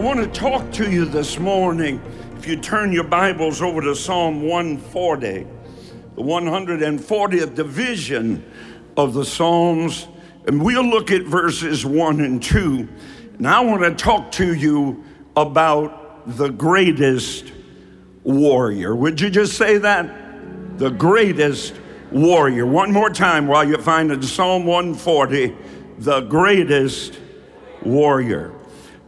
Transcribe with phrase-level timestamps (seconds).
[0.00, 2.00] I want to talk to you this morning.
[2.38, 5.46] If you turn your Bibles over to Psalm 140,
[6.14, 8.50] the 140th division
[8.96, 10.08] of the Psalms,
[10.46, 12.88] and we'll look at verses 1 and 2.
[13.36, 15.04] And I want to talk to you
[15.36, 17.52] about the greatest
[18.24, 18.96] warrior.
[18.96, 20.78] Would you just say that?
[20.78, 21.74] The greatest
[22.10, 22.64] warrior.
[22.64, 25.54] One more time while you find it Psalm 140,
[25.98, 27.18] the greatest
[27.82, 28.54] warrior.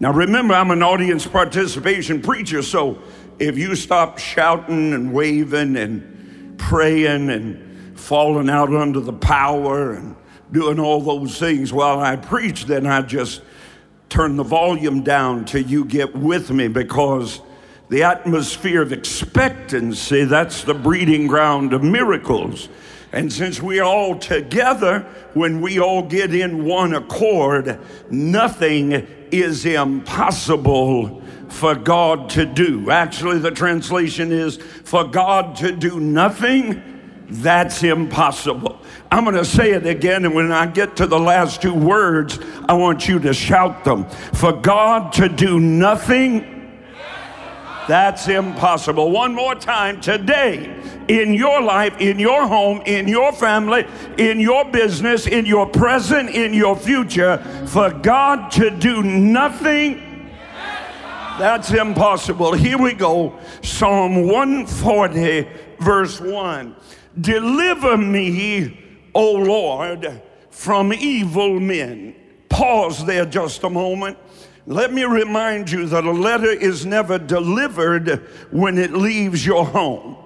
[0.02, 3.00] Now remember, I'm an audience participation preacher, so
[3.38, 10.16] if you stop shouting and waving and praying and falling out under the power and
[10.50, 13.42] doing all those things while I preach, then I just
[14.08, 17.40] turn the volume down till you get with me because
[17.88, 22.68] the atmosphere of expectancy, that's the breeding ground of miracles.
[23.12, 25.00] And since we're all together,
[25.34, 27.78] when we all get in one accord,
[28.10, 28.92] nothing
[29.30, 32.90] is impossible for God to do.
[32.90, 36.82] Actually, the translation is for God to do nothing,
[37.28, 38.80] that's impossible.
[39.10, 42.38] I'm going to say it again, and when I get to the last two words,
[42.68, 44.08] I want you to shout them.
[44.34, 46.61] For God to do nothing,
[47.88, 49.10] that's impossible.
[49.10, 53.86] One more time today, in your life, in your home, in your family,
[54.18, 60.30] in your business, in your present, in your future, for God to do nothing,
[61.38, 62.52] that's impossible.
[62.52, 65.48] Here we go Psalm 140,
[65.80, 66.76] verse 1.
[67.20, 68.78] Deliver me,
[69.14, 72.14] O Lord, from evil men.
[72.48, 74.18] Pause there just a moment.
[74.66, 80.16] Let me remind you that a letter is never delivered when it leaves your home.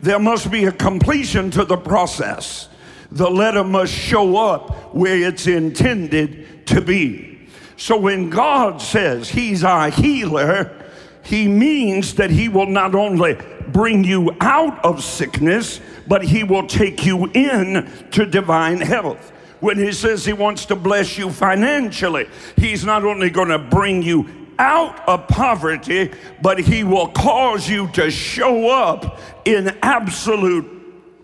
[0.00, 2.68] There must be a completion to the process.
[3.10, 7.48] The letter must show up where it's intended to be.
[7.76, 10.90] So when God says He's our healer,
[11.22, 13.38] He means that He will not only
[13.68, 19.32] bring you out of sickness, but He will take you in to divine health
[19.64, 24.02] when he says he wants to bless you financially, he's not only going to bring
[24.02, 30.66] you out of poverty, but he will cause you to show up in absolute,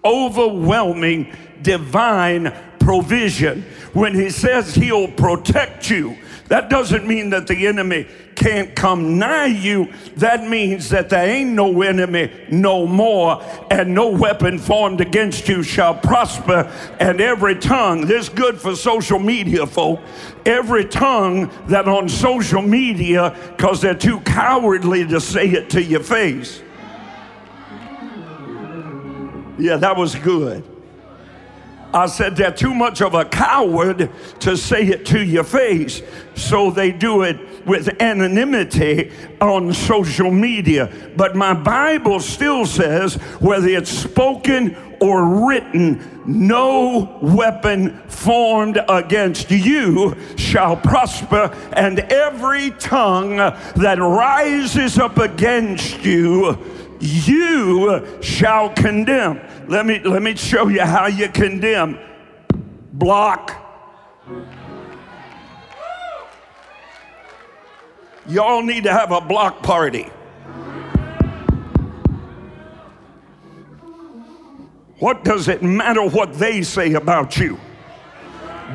[0.02, 1.30] overwhelming,
[1.60, 3.60] divine provision.
[3.92, 6.16] When he says he'll protect you,
[6.50, 9.92] that doesn't mean that the enemy can't come nigh you.
[10.16, 13.40] That means that there ain't no enemy no more,
[13.70, 16.68] and no weapon formed against you shall prosper.
[16.98, 20.00] And every tongue, this good for social media folk,
[20.44, 26.02] every tongue that on social media, because they're too cowardly to say it to your
[26.02, 26.62] face.
[29.56, 30.64] Yeah, that was good.
[31.92, 36.02] I said they're too much of a coward to say it to your face,
[36.34, 40.90] so they do it with anonymity on social media.
[41.16, 50.16] But my Bible still says, whether it's spoken or written, no weapon formed against you
[50.36, 56.58] shall prosper, and every tongue that rises up against you,
[57.00, 59.40] you shall condemn.
[59.70, 61.96] Let me, let me show you how you condemn.
[62.92, 63.54] Block.
[68.26, 70.10] Y'all need to have a block party.
[74.98, 77.60] What does it matter what they say about you?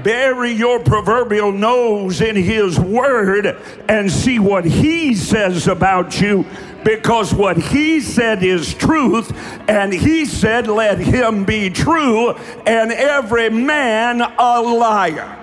[0.01, 6.45] Bury your proverbial nose in His Word and see what He says about you
[6.85, 9.35] because what he said is truth,
[9.67, 12.31] and he said, Let him be true,
[12.67, 15.41] and every man a liar.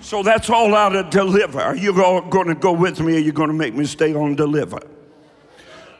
[0.00, 1.60] So that's all out of deliver.
[1.60, 4.14] Are you going to go with me, or are you going to make me stay
[4.14, 4.78] on deliver?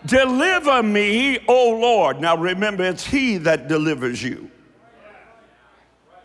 [0.07, 2.21] Deliver me, O Lord.
[2.21, 4.49] Now remember, it's He that delivers you.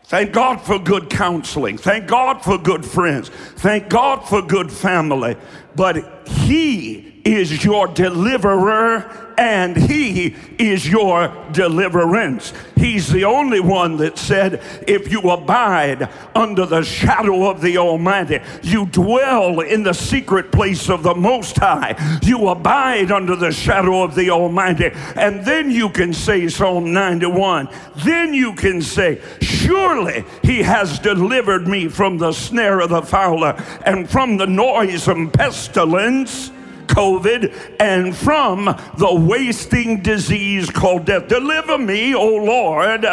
[0.06, 1.78] Thank God for good counseling.
[1.78, 3.30] Thank God for good friends.
[3.30, 5.36] Thank God for good family.
[5.76, 12.54] But He is your deliverer and he is your deliverance.
[12.76, 18.40] He's the only one that said, If you abide under the shadow of the Almighty,
[18.64, 24.02] you dwell in the secret place of the Most High, you abide under the shadow
[24.02, 24.90] of the Almighty.
[25.16, 31.68] And then you can say, Psalm 91, then you can say, Surely he has delivered
[31.68, 36.17] me from the snare of the fowler and from the noisome pestilence.
[36.26, 38.66] COVID and from
[38.98, 41.28] the wasting disease called death.
[41.28, 43.06] Deliver me, O Lord,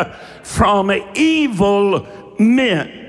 [0.42, 2.06] from evil
[2.38, 3.00] men.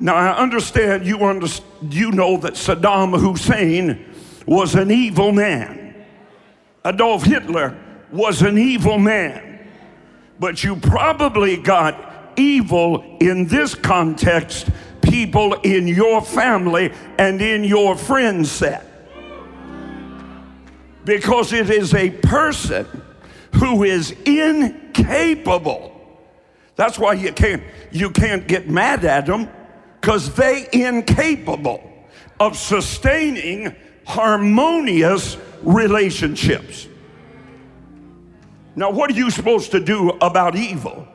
[0.00, 4.04] Now, I understand you, understand, you know that Saddam Hussein
[4.46, 6.06] was an evil man.
[6.84, 7.76] Adolf Hitler
[8.12, 9.68] was an evil man.
[10.38, 14.70] But you probably got evil in this context,
[15.08, 18.84] people in your family and in your friend set.
[21.04, 22.86] Because it is a person
[23.54, 25.94] who is incapable.
[26.76, 29.48] That's why you can't you can't get mad at them
[30.00, 31.82] because they incapable
[32.38, 33.74] of sustaining
[34.06, 36.86] harmonious relationships.
[38.76, 41.08] Now, what are you supposed to do about evil?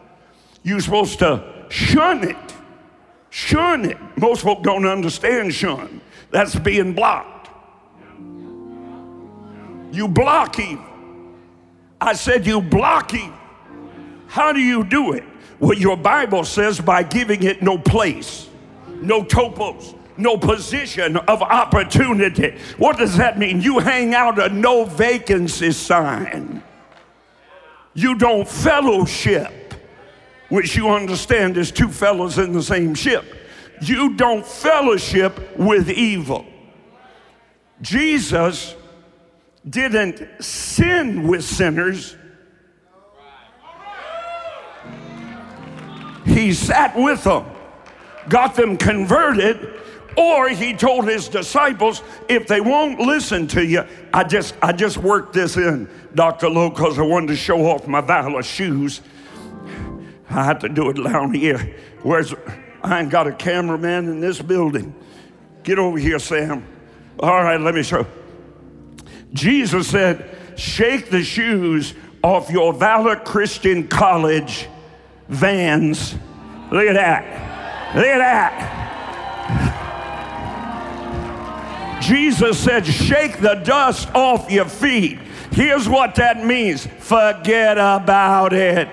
[0.63, 2.53] You're supposed to shun it.
[3.33, 3.97] Shun it.
[4.15, 6.01] Most folk don't understand shun.
[6.30, 7.50] That's being blocked.
[9.91, 10.85] You block evil.
[12.00, 13.33] I said you block evil.
[14.27, 15.24] How do you do it?
[15.59, 18.50] Well, your Bible says by giving it no place,
[19.01, 22.56] no topos, no position of opportunity.
[22.77, 23.62] What does that mean?
[23.62, 26.62] You hang out a no vacancy sign.
[27.95, 29.62] You don't fellowship,
[30.54, 33.26] which you understand is two fellows in the same ship.
[33.82, 36.46] You don't fellowship with evil.
[37.82, 38.76] Jesus
[39.68, 42.16] didn't sin with sinners.
[46.24, 47.46] He sat with them,
[48.30, 49.82] got them converted,
[50.16, 54.98] or he told his disciples, if they won't listen to you, I just I just
[54.98, 56.48] worked this in, Dr.
[56.48, 59.02] Lowe, because I wanted to show off my Valor shoes.
[60.33, 61.75] I had to do it down here.
[62.01, 62.33] Where's
[62.83, 64.94] I ain't got a cameraman in this building.
[65.63, 66.65] Get over here, Sam.
[67.19, 68.06] All right, let me show.
[69.31, 74.68] Jesus said, Shake the shoes off your Valor Christian College
[75.30, 76.15] vans.
[76.71, 77.95] Look at that.
[77.95, 78.80] Look at that.
[82.01, 85.19] Jesus said, Shake the dust off your feet.
[85.51, 88.89] Here's what that means forget about it.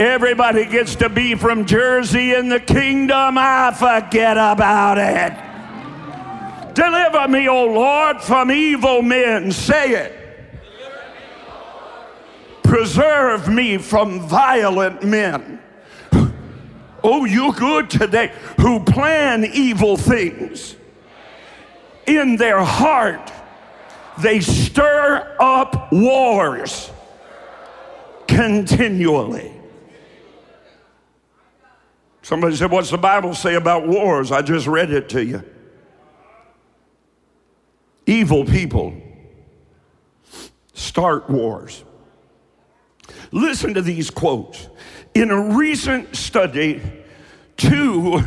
[0.00, 3.36] Everybody gets to be from Jersey in the kingdom.
[3.36, 5.34] I forget about it.
[6.74, 9.52] Deliver me, O Lord, from evil men.
[9.52, 10.16] Say it.
[12.62, 15.60] Preserve me from violent men.
[17.04, 20.76] Oh, you good today who plan evil things.
[22.06, 23.30] In their heart,
[24.16, 26.90] they stir up wars
[28.26, 29.59] continually.
[32.22, 34.30] Somebody said, What's the Bible say about wars?
[34.32, 35.44] I just read it to you
[38.10, 38.92] evil people
[40.74, 41.84] start wars.
[43.30, 44.68] Listen to these quotes.
[45.14, 46.82] In a recent study,
[47.56, 48.20] two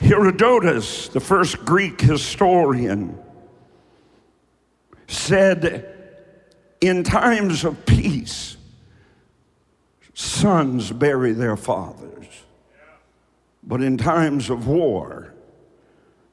[0.00, 3.16] Herodotus, the first Greek historian,
[5.06, 5.94] said,
[6.80, 8.56] in times of peace,
[10.12, 12.26] sons bury their fathers.
[13.62, 15.34] But in times of war,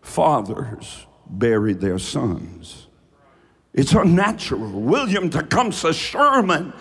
[0.01, 2.87] fathers bury their sons.
[3.73, 4.71] It's unnatural.
[4.71, 6.73] William Tecumseh Sherman,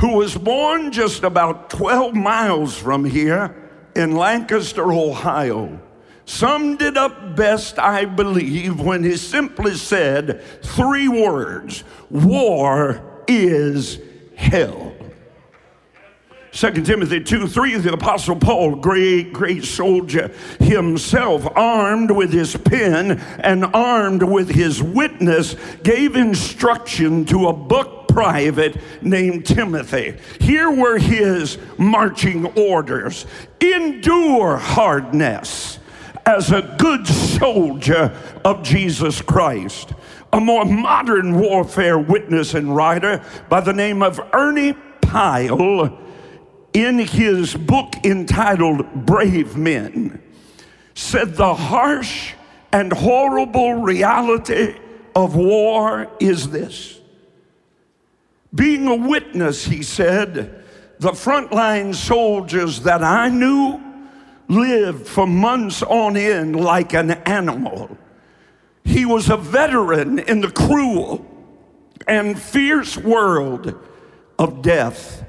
[0.00, 3.54] who was born just about 12 miles from here
[3.94, 5.80] in Lancaster, Ohio,
[6.24, 13.98] summed it up best, I believe, when he simply said three words War is
[14.36, 14.87] hell.
[16.58, 23.20] 2 Timothy 2 3, the Apostle Paul, great, great soldier himself, armed with his pen
[23.38, 30.16] and armed with his witness, gave instruction to a book private named Timothy.
[30.40, 33.24] Here were his marching orders
[33.60, 35.78] endure hardness
[36.26, 39.92] as a good soldier of Jesus Christ.
[40.32, 45.96] A more modern warfare witness and writer by the name of Ernie Pyle
[46.72, 50.22] in his book entitled Brave Men,
[50.94, 52.34] said the harsh
[52.72, 54.76] and horrible reality
[55.14, 57.00] of war is this.
[58.54, 60.64] Being a witness, he said,
[60.98, 63.80] the frontline soldiers that I knew
[64.48, 67.96] lived for months on end like an animal.
[68.84, 71.26] He was a veteran in the cruel
[72.06, 73.78] and fierce world
[74.38, 75.24] of death.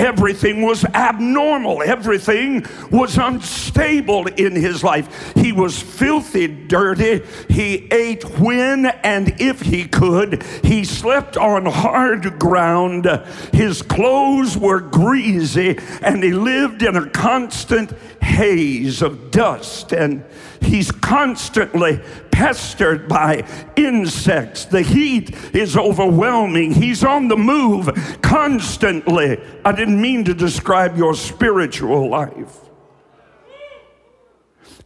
[0.00, 1.82] Everything was abnormal.
[1.82, 5.34] Everything was unstable in his life.
[5.36, 7.20] He was filthy, dirty.
[7.50, 10.42] He ate when and if he could.
[10.64, 13.04] He slept on hard ground.
[13.52, 17.92] His clothes were greasy, and he lived in a constant
[18.22, 19.92] haze of dust.
[19.92, 20.24] And
[20.62, 22.00] he's constantly
[22.40, 23.44] pestered by
[23.76, 24.64] insects.
[24.64, 26.72] The heat is overwhelming.
[26.72, 27.90] He's on the move
[28.22, 29.38] constantly.
[29.62, 32.56] I didn't mean to describe your spiritual life.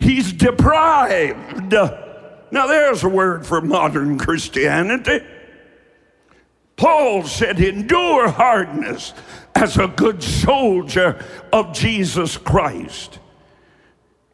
[0.01, 1.73] He's deprived.
[2.51, 5.25] Now, there's a word for modern Christianity.
[6.75, 9.15] Paul said, endure hardness
[9.55, 13.21] as a good soldier of Jesus Christ.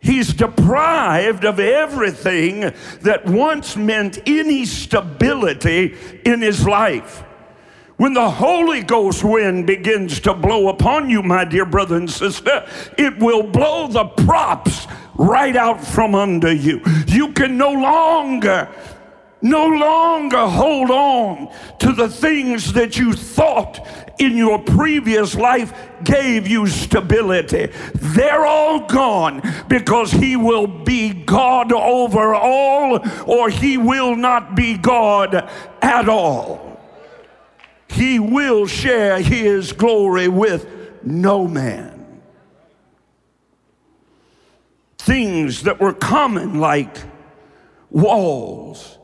[0.01, 7.23] He's deprived of everything that once meant any stability in his life.
[7.99, 12.67] When the Holy Ghost wind begins to blow upon you, my dear brother and sister,
[12.97, 16.81] it will blow the props right out from under you.
[17.07, 18.71] You can no longer
[19.43, 23.87] no longer hold on to the things that you thought
[24.21, 25.73] in your previous life
[26.05, 27.73] gave you stability.
[27.95, 34.77] They're all gone because He will be God over all, or He will not be
[34.77, 35.49] God
[35.83, 36.81] at all.
[37.89, 40.67] He will share His glory with
[41.03, 42.23] no man.
[44.99, 46.97] Things that were common, like
[47.91, 48.99] walls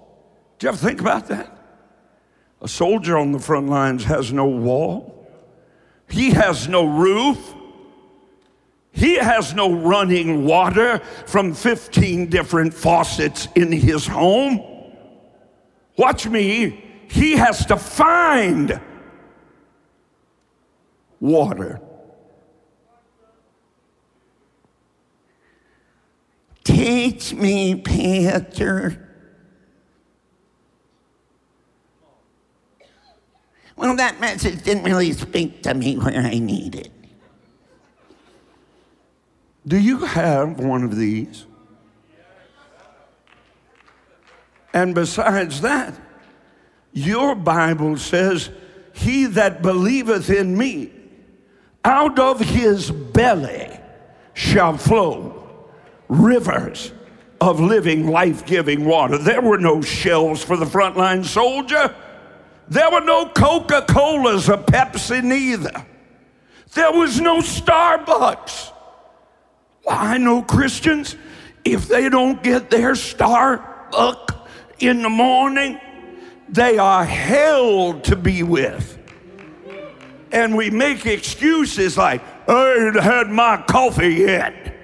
[0.58, 1.52] do you ever think about that?
[2.66, 5.24] A soldier on the front lines has no wall,
[6.08, 7.54] he has no roof.
[8.90, 14.60] He has no running water from 15 different faucets in his home.
[15.96, 16.82] Watch me.
[17.08, 18.80] He has to find
[21.20, 21.80] water.
[26.64, 29.05] Teach me, Pastor.
[33.76, 36.90] Well, that message didn't really speak to me where I need it.
[39.66, 41.44] Do you have one of these?
[44.72, 45.98] And besides that,
[46.92, 48.50] your Bible says,
[48.94, 50.90] He that believeth in me,
[51.84, 53.78] out of his belly
[54.34, 55.70] shall flow
[56.08, 56.92] rivers
[57.40, 59.18] of living, life giving water.
[59.18, 61.94] There were no shelves for the frontline soldier.
[62.68, 65.86] There were no Coca Colas or Pepsi, neither.
[66.74, 68.72] There was no Starbucks.
[69.88, 71.16] I know Christians,
[71.64, 74.36] if they don't get their Starbucks
[74.80, 75.80] in the morning,
[76.48, 78.98] they are hell to be with.
[80.32, 84.74] And we make excuses like, I ain't had my coffee yet.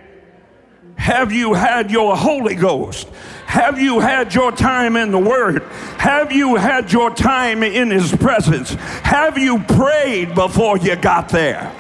[0.97, 3.09] Have you had your Holy Ghost?
[3.53, 5.63] Have you had your time in the Word?
[5.99, 8.73] Have you had your time in His presence?
[9.03, 11.71] Have you prayed before you got there?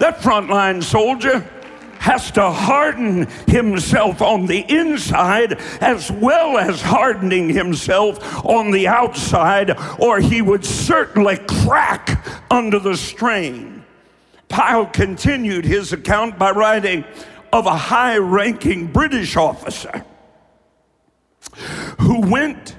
[0.00, 1.48] That frontline soldier
[2.00, 9.78] has to harden himself on the inside as well as hardening himself on the outside,
[10.00, 13.84] or he would certainly crack under the strain.
[14.48, 17.04] Pyle continued his account by writing
[17.52, 20.04] of a high ranking British officer
[22.30, 22.76] went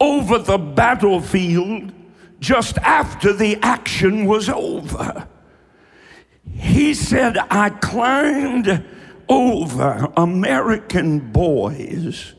[0.00, 1.92] over the battlefield
[2.40, 5.26] just after the action was over.
[6.52, 8.84] He said, I climbed
[9.28, 12.34] over American boys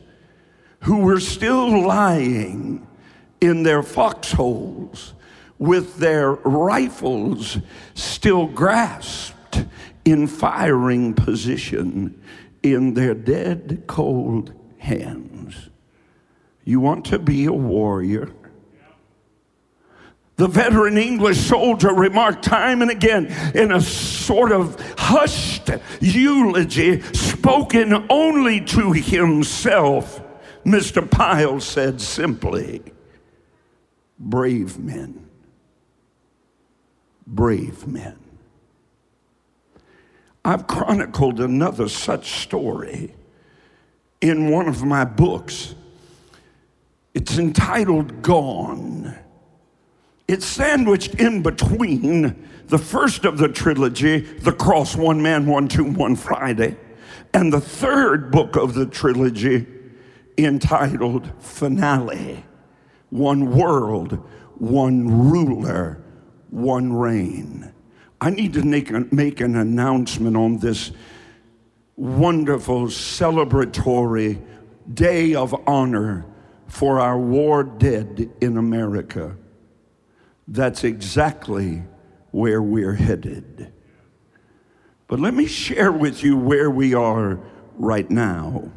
[0.80, 2.86] who were still lying
[3.40, 5.14] in their foxholes
[5.58, 7.58] with their rifles
[7.94, 9.64] still grasped
[10.04, 12.20] in firing position
[12.62, 15.69] in their dead cold hands.
[16.70, 18.32] You want to be a warrior?
[20.36, 25.68] The veteran English soldier remarked time and again in a sort of hushed
[26.00, 30.22] eulogy spoken only to himself.
[30.64, 31.10] Mr.
[31.10, 32.84] Pyle said simply,
[34.16, 35.26] Brave men.
[37.26, 38.16] Brave men.
[40.44, 43.16] I've chronicled another such story
[44.20, 45.74] in one of my books.
[47.14, 49.16] It's entitled Gone.
[50.28, 55.94] It's sandwiched in between the first of the trilogy, The Cross, One Man, One Tomb,
[55.94, 56.76] One Friday,
[57.34, 59.66] and the third book of the trilogy
[60.38, 62.44] entitled Finale
[63.10, 64.12] One World,
[64.58, 66.00] One Ruler,
[66.50, 67.72] One Reign.
[68.20, 70.92] I need to make, a, make an announcement on this
[71.96, 74.40] wonderful celebratory
[74.94, 76.24] day of honor
[76.70, 79.36] for our war dead in America.
[80.46, 81.82] That's exactly
[82.30, 83.72] where we're headed.
[85.08, 87.40] But let me share with you where we are
[87.74, 88.70] right now.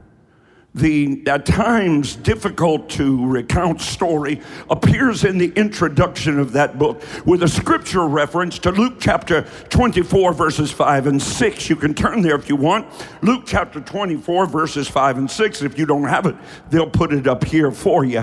[0.76, 7.44] The at times difficult to recount story appears in the introduction of that book with
[7.44, 11.70] a scripture reference to Luke chapter 24, verses 5 and 6.
[11.70, 12.88] You can turn there if you want.
[13.22, 15.62] Luke chapter 24, verses 5 and 6.
[15.62, 16.36] If you don't have it,
[16.72, 18.22] they'll put it up here for you.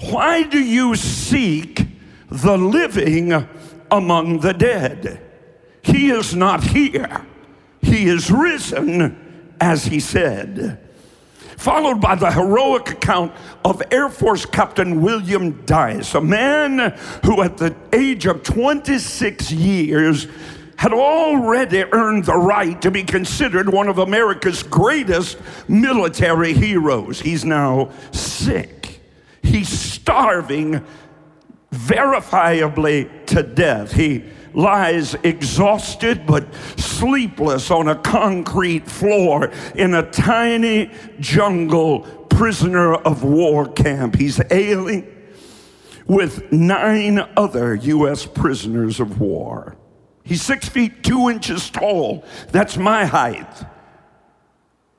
[0.00, 1.86] Why do you seek
[2.30, 3.46] the living
[3.90, 5.20] among the dead.
[5.82, 7.26] He is not here,
[7.82, 10.86] he is risen, as he said.
[11.60, 13.34] Followed by the heroic account
[13.66, 20.26] of Air Force Captain William Dyess, a man who, at the age of 26 years,
[20.76, 25.36] had already earned the right to be considered one of America's greatest
[25.68, 27.20] military heroes.
[27.20, 29.02] He's now sick.
[29.42, 30.82] He's starving
[31.70, 33.92] verifiably to death.
[33.92, 43.22] He lies exhausted but sleepless on a concrete floor in a tiny jungle prisoner of
[43.22, 44.16] war camp.
[44.16, 45.06] He's ailing
[46.06, 48.26] with nine other U.S.
[48.26, 49.76] prisoners of war.
[50.24, 52.24] He's six feet two inches tall.
[52.50, 53.64] That's my height.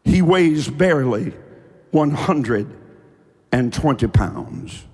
[0.03, 1.33] He weighs barely
[1.91, 4.85] 120 pounds.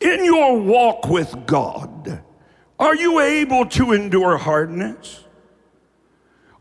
[0.00, 2.22] In your walk with God,
[2.80, 5.22] are you able to endure hardness?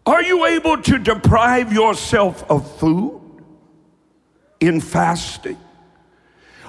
[0.06, 3.22] Are you able to deprive yourself of food
[4.60, 5.58] in fasting?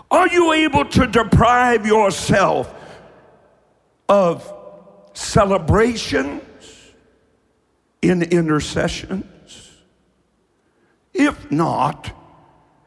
[0.08, 2.72] Are you able to deprive yourself
[4.08, 4.52] of
[5.14, 6.42] celebrations
[8.00, 9.26] in intercessions?
[11.12, 12.12] If not,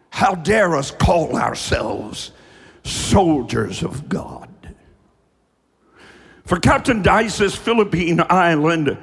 [0.10, 2.32] how dare us call ourselves
[2.84, 4.43] soldiers of God.
[6.46, 8.98] For Captain Dyess's Philippine Island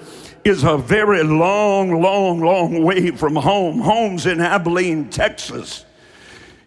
[0.44, 3.80] is a very long, long, long way from home.
[3.80, 5.86] Home's in Abilene, Texas.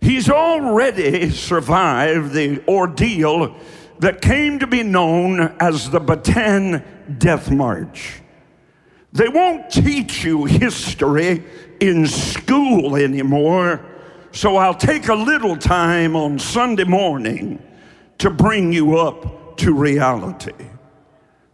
[0.02, 3.56] He's already survived the ordeal
[4.00, 6.84] that came to be known as the Bataan
[7.20, 8.22] Death March.
[9.14, 11.44] They won't teach you history
[11.80, 13.86] in school anymore
[14.32, 17.62] so I'll take a little time on Sunday morning
[18.18, 20.54] to bring you up to reality.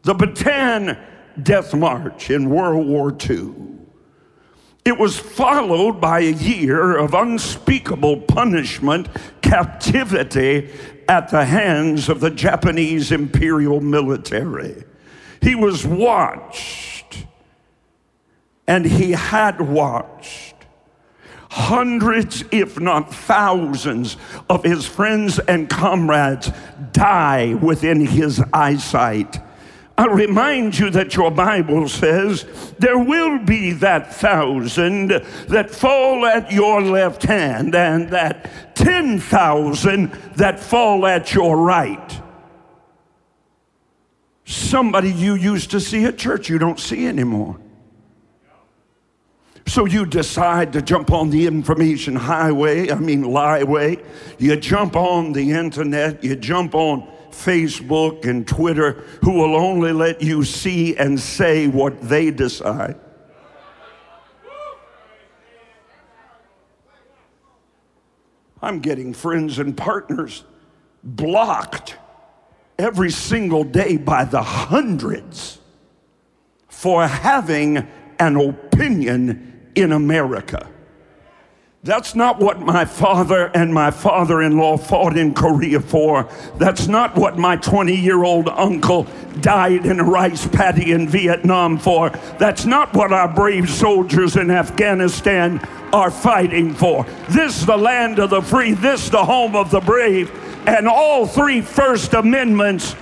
[0.04, 0.98] The Bataan
[1.42, 3.54] Death March in World War II.
[4.86, 9.08] It was followed by a year of unspeakable punishment,
[9.42, 10.72] captivity
[11.08, 14.84] at the hands of the Japanese imperial military.
[15.42, 17.26] He was watched,
[18.68, 20.49] and he had watched
[21.50, 24.18] hundreds, if not thousands,
[24.50, 26.52] of his friends and comrades
[26.94, 29.40] die within his eyesight
[30.00, 32.46] I remind you that your Bible says
[32.80, 35.10] there will be that thousand
[35.50, 42.22] that fall at your left hand and that 10,000 that fall at your right.
[44.46, 47.60] Somebody you used to see at church, you don't see anymore.
[49.70, 54.00] So you decide to jump on the information highway, I mean, highway.
[54.40, 60.24] You jump on the internet, you jump on Facebook and Twitter who will only let
[60.24, 63.00] you see and say what they decide.
[68.64, 70.46] I'm getting friends and partners
[71.04, 71.96] blocked
[72.80, 75.60] every single day by the hundreds
[76.70, 80.68] for having an opinion in America.
[81.82, 86.28] That's not what my father and my father in law fought in Korea for.
[86.58, 89.08] That's not what my 20 year old uncle
[89.40, 92.10] died in a rice paddy in Vietnam for.
[92.38, 95.60] That's not what our brave soldiers in Afghanistan
[95.94, 97.06] are fighting for.
[97.30, 100.30] This is the land of the free, this is the home of the brave.
[100.68, 102.94] And all three First Amendments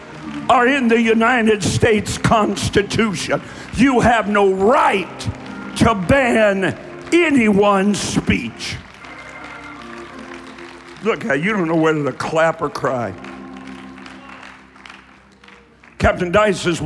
[0.50, 3.42] are in the United States Constitution.
[3.74, 5.47] You have no right
[5.78, 6.78] to ban
[7.14, 8.78] anyone's speech.
[11.04, 13.14] Look, you don't know whether to clap or cry.
[16.00, 16.82] Captain Dyess is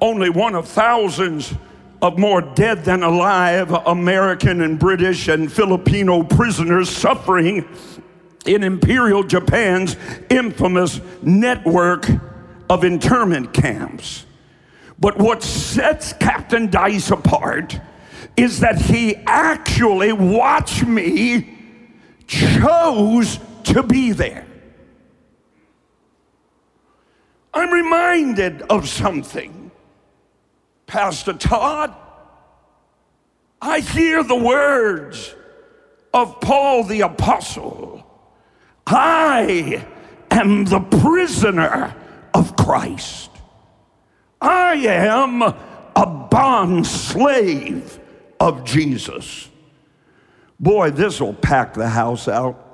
[0.00, 1.54] only one of thousands
[2.02, 7.68] of more dead than alive American and British and Filipino prisoners suffering
[8.46, 9.96] in Imperial Japan's
[10.30, 12.08] infamous network
[12.70, 14.24] of internment camps.
[14.98, 17.78] But what sets Captain Dyess apart
[18.36, 21.58] is that he actually, watch me,
[22.26, 24.46] chose to be there.
[27.52, 29.70] I'm reminded of something.
[30.86, 31.94] Pastor Todd,
[33.60, 35.34] I hear the words
[36.12, 38.06] of Paul the Apostle
[38.92, 39.86] I
[40.32, 41.94] am the prisoner
[42.34, 43.30] of Christ.
[44.40, 47.99] I am a bond slave
[48.40, 49.48] of Jesus.
[50.58, 52.66] Boy, this will pack the house out.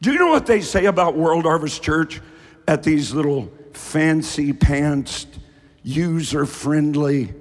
[0.00, 2.20] Do you know what they say about World Harvest Church
[2.68, 5.26] at these little fancy pants,
[5.82, 7.34] user friendly,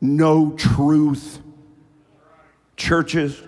[0.00, 1.40] no truth
[2.76, 3.42] churches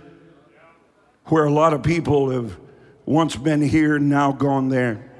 [1.26, 2.58] where a lot of people have
[3.06, 5.10] once been here and now gone there?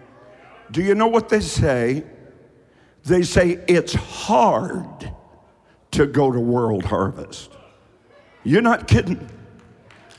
[0.70, 2.04] Do you know what they say?
[3.04, 5.10] They say it's hard
[5.92, 7.50] to go to World Harvest.
[8.44, 9.28] You're not kidding.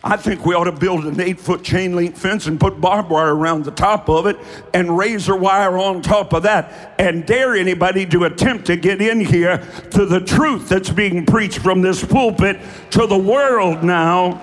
[0.05, 3.09] I think we ought to build an eight foot chain link fence and put barbed
[3.09, 4.37] wire around the top of it
[4.73, 9.21] and razor wire on top of that and dare anybody to attempt to get in
[9.21, 12.59] here to the truth that's being preached from this pulpit
[12.91, 14.37] to the world now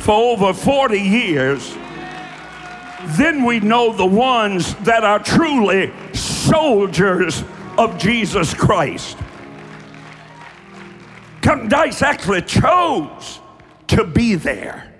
[0.00, 1.74] for over 40 years.
[3.16, 7.42] Then we know the ones that are truly soldiers
[7.78, 9.16] of Jesus Christ.
[11.42, 13.40] Dyess actually chose
[13.88, 14.94] to be there.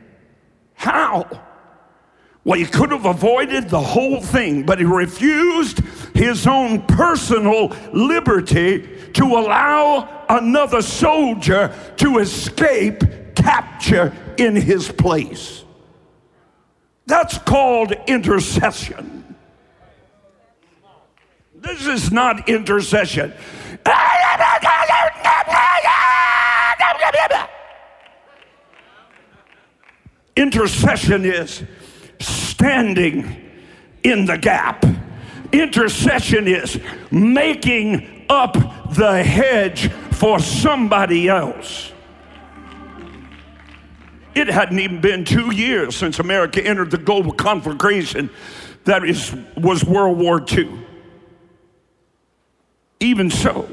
[0.74, 1.28] How?
[2.44, 5.80] Well, he could have avoided the whole thing, but he refused
[6.14, 13.02] his own personal liberty to allow another soldier to escape
[13.34, 15.64] capture in his place.
[17.06, 19.19] That's called intercession.
[21.60, 23.34] This is not intercession.
[30.36, 31.62] Intercession is
[32.18, 33.50] standing
[34.02, 34.86] in the gap.
[35.52, 38.54] Intercession is making up
[38.94, 41.92] the hedge for somebody else.
[44.34, 48.30] It hadn't even been two years since America entered the global conflagration
[48.84, 50.86] that is, was World War II.
[53.00, 53.68] Even so,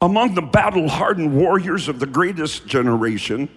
[0.00, 3.48] among the battle hardened warriors of the greatest generation,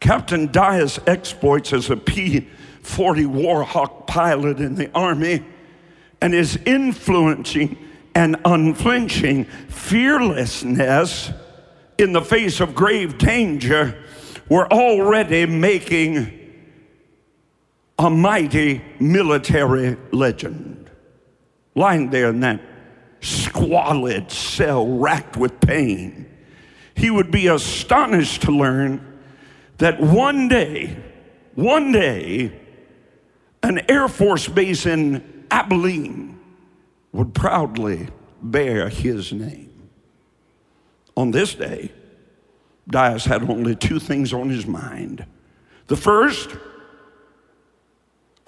[0.00, 2.48] Captain Dyess's exploits as a P
[2.82, 5.44] 40 Warhawk pilot in the Army
[6.20, 7.76] and his influencing
[8.14, 11.30] and unflinching fearlessness
[11.98, 14.04] in the face of grave danger
[14.48, 16.32] were already making
[17.98, 20.77] a mighty military legend.
[21.78, 22.60] Lying there in that
[23.20, 26.28] squalid cell racked with pain,
[26.96, 29.20] he would be astonished to learn
[29.76, 30.96] that one day,
[31.54, 32.50] one day,
[33.62, 36.40] an Air Force base in Abilene
[37.12, 38.08] would proudly
[38.42, 39.88] bear his name.
[41.16, 41.92] On this day,
[42.90, 45.24] Dyess had only two things on his mind.
[45.86, 46.56] The first,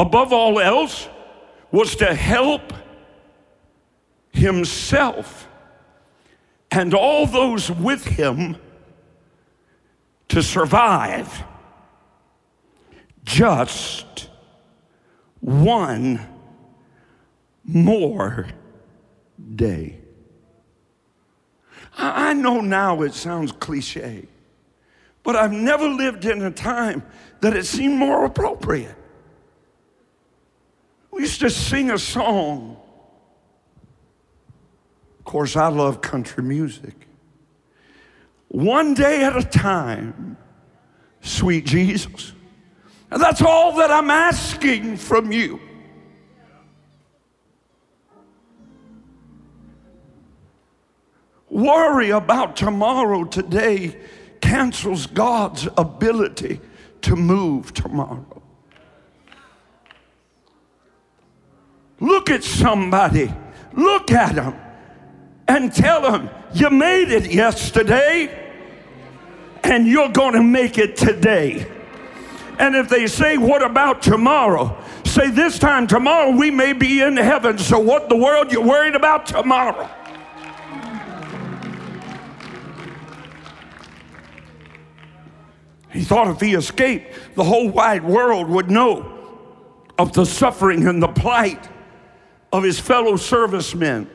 [0.00, 1.08] above all else,
[1.70, 2.72] was to help
[4.32, 5.48] himself
[6.70, 8.56] and all those with him
[10.28, 11.44] to survive
[13.24, 14.28] just
[15.40, 16.20] one
[17.64, 18.48] more
[19.54, 19.98] day.
[21.96, 24.26] I know now it sounds cliche,
[25.22, 27.02] but I've never lived in a time
[27.40, 28.94] that it seemed more appropriate.
[31.10, 32.79] We used to sing a song.
[35.20, 37.06] Of course, I love country music.
[38.48, 40.38] One day at a time,
[41.20, 42.32] sweet Jesus.
[43.10, 45.60] And that's all that I'm asking from you.
[51.50, 53.96] Worry about tomorrow today
[54.40, 56.60] cancels God's ability
[57.02, 58.42] to move tomorrow.
[62.00, 63.32] Look at somebody,
[63.74, 64.56] look at them,
[65.50, 68.52] and tell them, You made it yesterday,
[69.64, 71.68] and you're going to make it today.
[72.58, 74.80] And if they say, What about tomorrow?
[75.04, 77.58] Say, This time tomorrow we may be in heaven.
[77.58, 79.90] So, what the world you're worried about tomorrow?
[85.92, 89.18] He thought if he escaped, the whole wide world would know
[89.98, 91.68] of the suffering and the plight
[92.52, 94.08] of his fellow servicemen.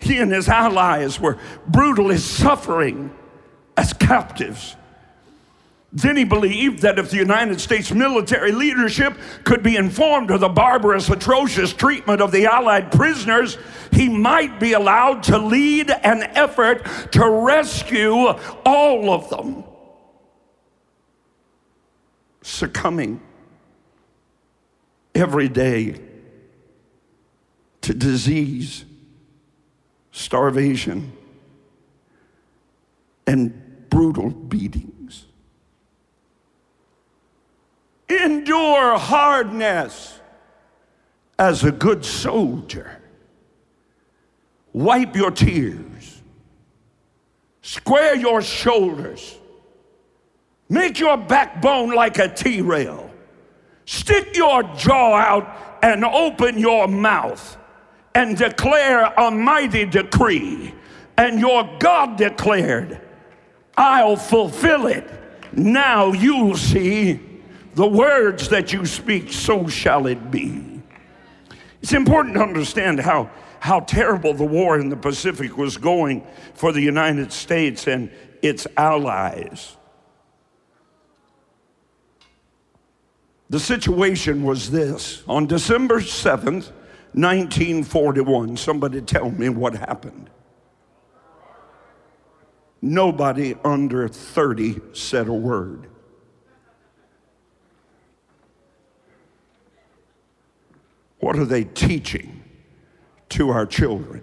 [0.00, 3.14] He and his allies were brutally suffering
[3.76, 4.76] as captives.
[5.92, 10.48] Then he believed that if the United States military leadership could be informed of the
[10.48, 13.58] barbarous, atrocious treatment of the Allied prisoners,
[13.92, 18.14] he might be allowed to lead an effort to rescue
[18.64, 19.64] all of them
[22.42, 23.20] succumbing
[25.14, 26.00] every day
[27.82, 28.84] to disease,
[30.12, 31.12] starvation,
[33.26, 35.26] and brutal beatings.
[38.08, 40.18] Endure hardness
[41.38, 43.00] as a good soldier.
[44.72, 46.20] Wipe your tears.
[47.62, 49.36] Square your shoulders
[50.70, 53.10] Make your backbone like a T rail.
[53.86, 57.58] Stick your jaw out and open your mouth
[58.14, 60.74] and declare a mighty decree.
[61.16, 63.00] And your God declared,
[63.76, 65.08] I'll fulfill it.
[65.52, 67.20] Now you'll see
[67.74, 70.82] the words that you speak, so shall it be.
[71.82, 76.72] It's important to understand how, how terrible the war in the Pacific was going for
[76.72, 78.10] the United States and
[78.42, 79.76] its allies.
[83.48, 86.70] The situation was this on December 7th,
[87.12, 90.30] 1941, somebody tell me what happened.
[92.82, 95.88] Nobody under 30 said a word.
[101.18, 102.42] What are they teaching
[103.30, 104.22] to our children?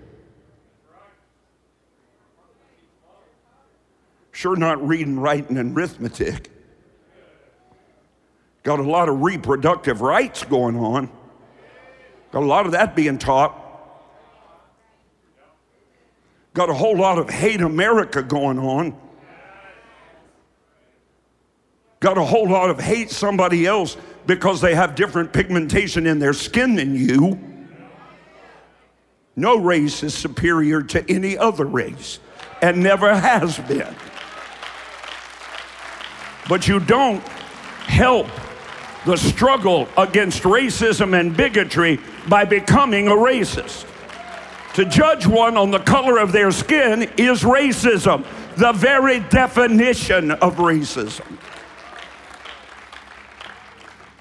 [4.31, 6.51] Sure, not reading, writing, and arithmetic.
[8.63, 11.09] Got a lot of reproductive rights going on.
[12.31, 13.63] Got a lot of that being taught.
[16.53, 18.97] Got a whole lot of hate America going on.
[21.99, 26.33] Got a whole lot of hate somebody else because they have different pigmentation in their
[26.33, 27.39] skin than you.
[29.35, 32.19] No race is superior to any other race
[32.61, 33.95] and never has been.
[36.49, 37.21] But you don't
[37.85, 38.27] help
[39.07, 43.85] the struggle against racism and bigotry by becoming a racist.
[44.73, 48.25] To judge one on the color of their skin is racism,
[48.57, 51.25] the very definition of racism.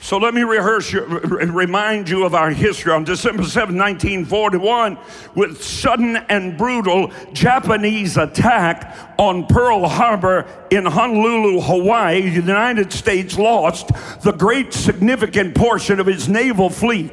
[0.07, 2.93] So let me rehearse, remind you of our history.
[2.93, 4.97] On December 7, 1941,
[5.35, 13.37] with sudden and brutal Japanese attack on Pearl Harbor in Honolulu, Hawaii, the United States
[13.37, 13.91] lost
[14.23, 17.11] the great significant portion of its naval fleet.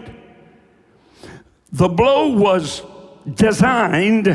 [1.71, 2.83] The blow was
[3.33, 4.25] designed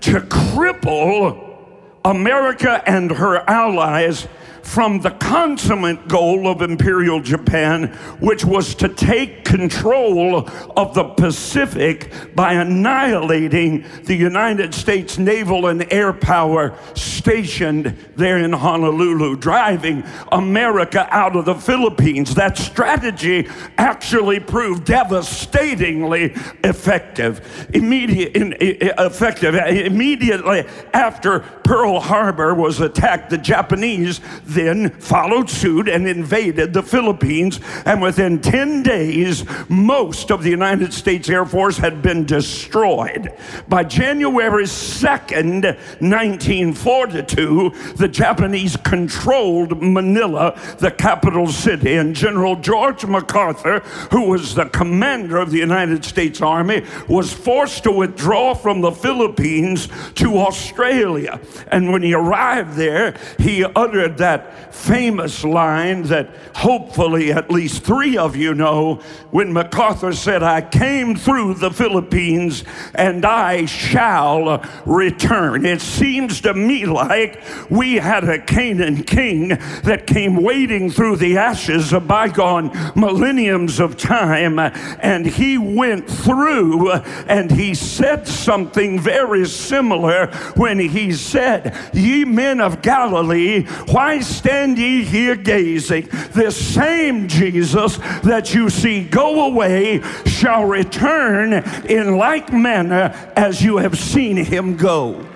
[0.00, 1.58] to cripple
[2.04, 4.26] America and her allies
[4.70, 7.88] from the consummate goal of Imperial Japan,
[8.20, 15.92] which was to take control of the Pacific by annihilating the United States naval and
[15.92, 22.36] air power stationed there in Honolulu, driving America out of the Philippines.
[22.36, 27.68] That strategy actually proved devastatingly effective.
[27.74, 29.56] Immediate, in, effective.
[29.56, 34.20] Immediately after Pearl Harbor was attacked, the Japanese
[34.64, 37.60] then followed suit and invaded the Philippines.
[37.84, 43.32] And within 10 days, most of the United States Air Force had been destroyed.
[43.68, 45.64] By January 2nd,
[46.00, 54.66] 1942, the Japanese controlled Manila, the capital city, and General George MacArthur, who was the
[54.66, 61.40] commander of the United States Army, was forced to withdraw from the Philippines to Australia.
[61.68, 64.39] And when he arrived there, he uttered that
[64.70, 68.96] famous line that hopefully at least three of you know
[69.30, 75.64] when MacArthur said, I came through the Philippines and I shall return.
[75.64, 79.48] It seems to me like we had a Canaan king
[79.84, 86.90] that came wading through the ashes of bygone millenniums of time, and he went through
[86.90, 90.26] and he said something very similar
[90.56, 96.08] when he said, Ye men of Galilee, why stand ye here gazing?
[96.32, 101.52] This same Jesus that you see go away shall return
[101.86, 105.26] in like manner as you have seen him go.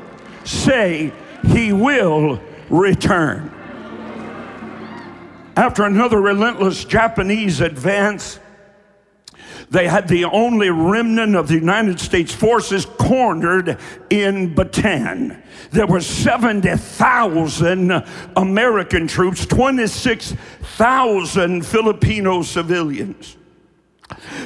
[0.44, 1.12] Say,
[1.46, 3.50] He will return.
[5.56, 8.40] After another relentless Japanese advance,
[9.74, 13.76] they had the only remnant of the United States forces cornered
[14.08, 15.42] in Bataan.
[15.72, 18.04] There were 70,000
[18.36, 23.36] American troops, 26,000 Filipino civilians.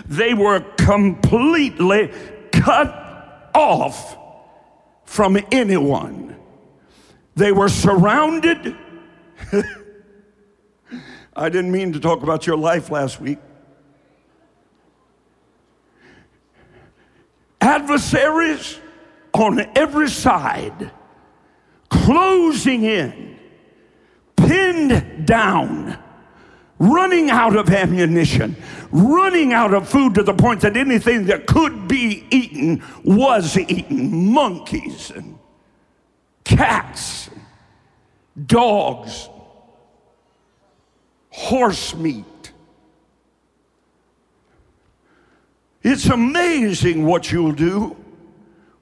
[0.06, 2.10] They were completely
[2.50, 4.16] cut off
[5.04, 6.36] from anyone.
[7.36, 8.74] They were surrounded.
[11.36, 13.40] I didn't mean to talk about your life last week.
[17.68, 18.80] Adversaries
[19.34, 20.90] on every side,
[21.90, 23.38] closing in,
[24.36, 25.98] pinned down,
[26.78, 28.56] running out of ammunition,
[28.90, 34.32] running out of food to the point that anything that could be eaten was eaten.
[34.32, 35.38] Monkeys and
[36.44, 37.28] cats,
[38.46, 39.28] dogs,
[41.30, 42.52] horse meat
[45.90, 47.96] It's amazing what you'll do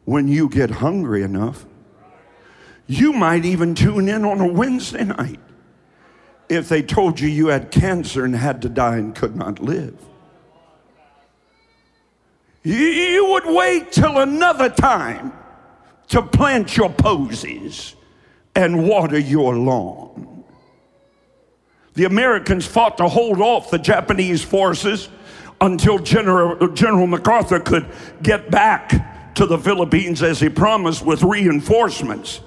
[0.06, 1.64] when you get hungry enough.
[2.88, 5.38] You might even tune in on a Wednesday night
[6.48, 9.96] if they told you you had cancer and had to die and could not live.
[12.64, 15.32] You would wait till another time
[16.08, 17.94] to plant your posies
[18.56, 20.42] and water your lawn.
[21.94, 25.08] The Americans fought to hold off the Japanese forces
[25.60, 27.86] until General, General MacArthur could
[28.22, 32.40] get back to the Philippines as he promised with reinforcements.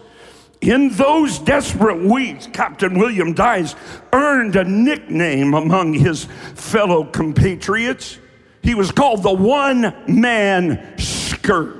[0.61, 3.75] In those desperate weeks, Captain William Dyess
[4.11, 8.19] earned a nickname among his fellow compatriots.
[8.61, 11.77] He was called the one man scourge.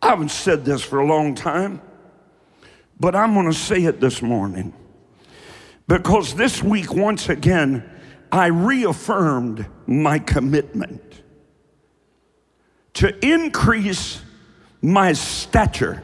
[0.00, 1.82] I haven't said this for a long time,
[3.00, 4.72] but I'm going to say it this morning
[5.88, 7.90] because this week, once again,
[8.36, 11.22] I reaffirmed my commitment
[12.94, 14.20] to increase
[14.82, 16.02] my stature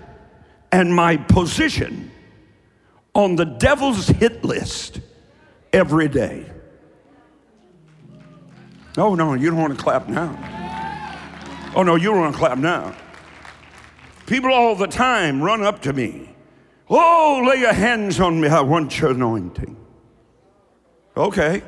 [0.71, 2.11] and my position
[3.15, 5.01] on the devil's hit list
[5.73, 6.51] every day.
[8.97, 10.39] Oh, no, you don't want to clap now.
[11.75, 12.95] Oh, no, you don't want to clap now.
[14.27, 16.35] People all the time run up to me.
[16.89, 18.49] Oh, lay your hands on me.
[18.49, 19.77] I want your anointing.
[21.17, 21.63] Okay.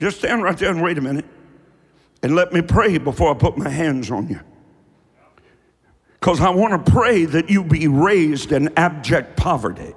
[0.00, 1.26] Just stand right there and wait a minute
[2.22, 4.40] and let me pray before I put my hands on you.
[6.18, 9.94] Because I want to pray that you be raised in abject poverty.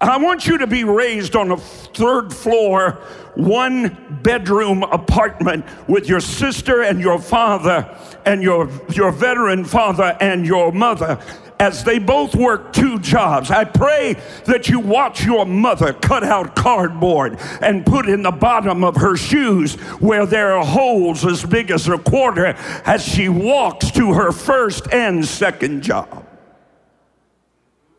[0.00, 2.92] And I want you to be raised on a third floor,
[3.36, 7.96] one bedroom apartment with your sister and your father
[8.26, 11.22] and your, your veteran father and your mother
[11.60, 13.50] as they both work two jobs.
[13.50, 18.82] I pray that you watch your mother cut out cardboard and put in the bottom
[18.84, 22.46] of her shoes where there are holes as big as a quarter
[22.84, 26.26] as she walks to her first and second job.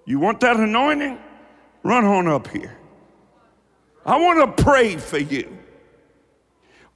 [0.05, 1.17] You want that anointing?
[1.83, 2.77] Run on up here.
[4.05, 5.57] I want to pray for you.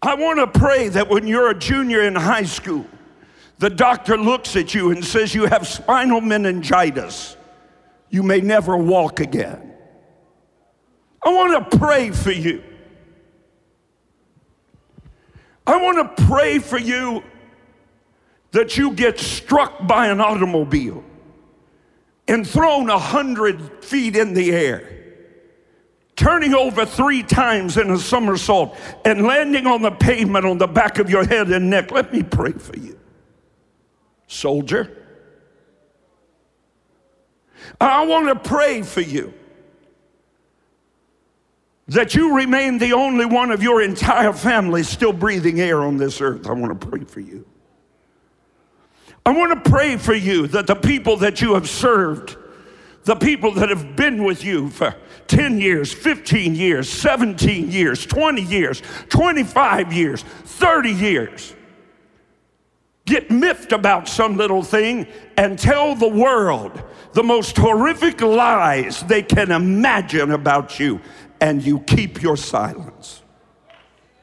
[0.02, 2.86] I want to pray that when you're a junior in high school,
[3.60, 7.38] the doctor looks at you and says you have spinal meningitis.
[8.10, 9.74] You may never walk again.
[11.24, 12.64] I want to pray for you.
[15.68, 17.24] I want to pray for you
[18.52, 21.04] that you get struck by an automobile
[22.28, 25.00] and thrown a hundred feet in the air
[26.20, 31.00] turning over three times in a somersault and landing on the pavement on the back
[31.00, 31.92] of your head and neck.
[31.92, 32.99] Let me pray for you,
[34.30, 34.96] soldier.
[37.82, 39.34] I want to pray for you
[41.88, 46.22] that you remain the only one of your entire family still breathing air on this
[46.22, 46.48] earth.
[46.48, 47.46] I want to pray for you.
[49.26, 52.38] I want to pray for you that the people that you have served,
[53.04, 54.96] the people that have been with you for
[55.28, 61.56] 10 years, 15 years, 17 years, 20 years, 25 years, 30 years.
[63.10, 66.80] Get miffed about some little thing and tell the world
[67.14, 71.02] the most horrific lies they can imagine about you,
[71.42, 73.24] and you keep your silence.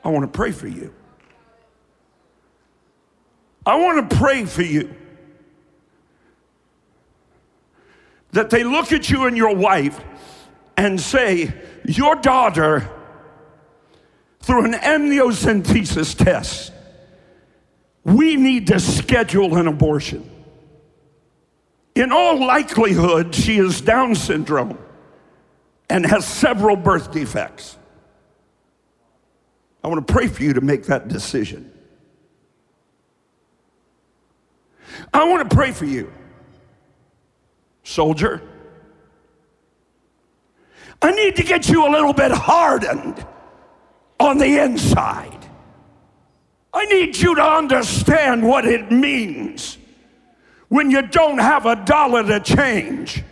[0.05, 0.95] I want to pray for you.
[3.67, 4.95] I want to pray for you.
[8.31, 9.99] That they look at you and your wife
[10.77, 11.53] and say,
[11.87, 12.89] Your daughter,
[14.39, 16.73] through an amniocentesis test,
[18.07, 20.31] we need to schedule an abortion.
[21.97, 24.79] In all likelihood, she is Down syndrome
[25.91, 27.77] and has several birth defects.
[29.83, 31.73] I want to pray for you to make that decision.
[35.13, 36.13] I want to pray for you,
[37.83, 38.41] soldier.
[41.03, 43.27] I need to get you a little bit hardened
[44.21, 45.36] on the inside.
[46.77, 49.79] I need you to understand what it means
[50.69, 53.25] when you don't have a dollar to change.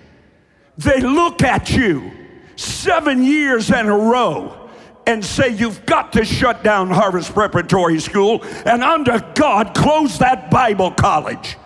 [0.78, 2.10] They look at you
[2.56, 4.70] seven years in a row
[5.06, 10.50] and say, You've got to shut down Harvest Preparatory School and, under God, close that
[10.50, 11.58] Bible college.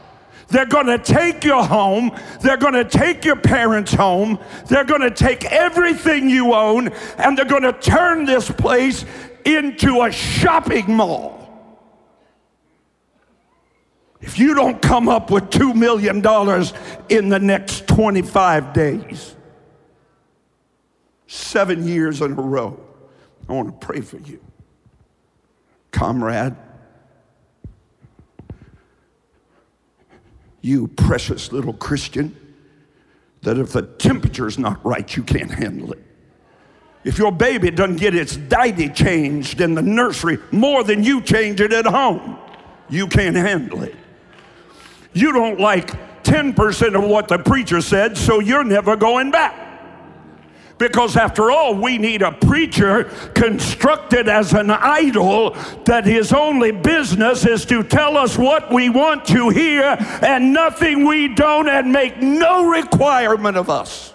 [0.49, 2.11] They're going to take you home.
[2.41, 4.41] They're going to take your parents home.
[4.67, 9.05] They're going to take everything you own and they're going to turn this place
[9.45, 11.38] into a shopping mall.
[14.21, 16.17] If you don't come up with $2 million
[17.09, 19.37] in the next 25 days,
[21.27, 22.79] seven years in a row,
[23.49, 24.41] I want to pray for you.
[25.93, 26.57] Comrade,
[30.61, 32.37] you precious little Christian,
[33.43, 36.03] that if the temperature's not right, you can't handle it.
[37.05, 41.61] If your baby doesn't get its diaper changed in the nursery more than you change
[41.61, 42.37] it at home,
[42.91, 43.95] you can't handle it.
[45.13, 45.91] You don't like
[46.23, 49.69] 10% of what the preacher said, so you're never going back.
[50.79, 53.05] Because after all, we need a preacher
[53.35, 55.57] constructed as an idol
[55.87, 61.05] that his only business is to tell us what we want to hear and nothing
[61.05, 64.15] we don't and make no requirement of us.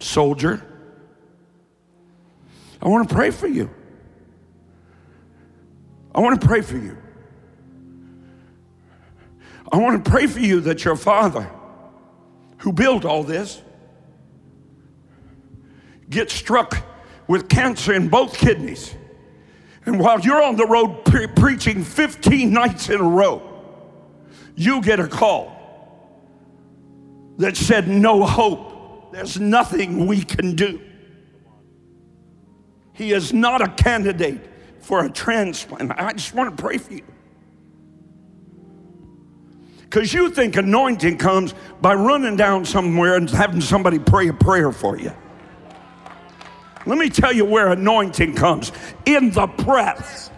[0.00, 0.66] Soldier,
[2.82, 3.70] I want to pray for you.
[6.14, 6.96] I want to pray for you.
[9.70, 11.50] I want to pray for you that your father
[12.58, 13.62] who built all this
[16.10, 16.76] gets struck
[17.26, 18.94] with cancer in both kidneys.
[19.86, 23.48] And while you're on the road pre- preaching 15 nights in a row,
[24.54, 25.56] you get a call
[27.38, 29.12] that said, No hope.
[29.12, 30.80] There's nothing we can do.
[32.92, 34.51] He is not a candidate
[34.82, 35.92] for a transplant.
[35.92, 37.04] I just want to pray for you.
[39.80, 44.72] Because you think anointing comes by running down somewhere and having somebody pray a prayer
[44.72, 45.12] for you.
[46.84, 48.72] Let me tell you where anointing comes
[49.06, 50.30] in the press.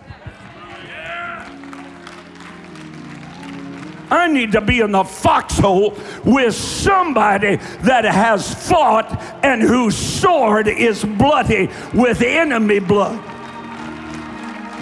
[4.11, 9.11] I need to be in the foxhole with somebody that has fought
[9.43, 13.34] and whose sword is bloody with enemy blood.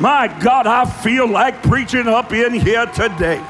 [0.03, 3.41] My God, I feel like preaching up in here today.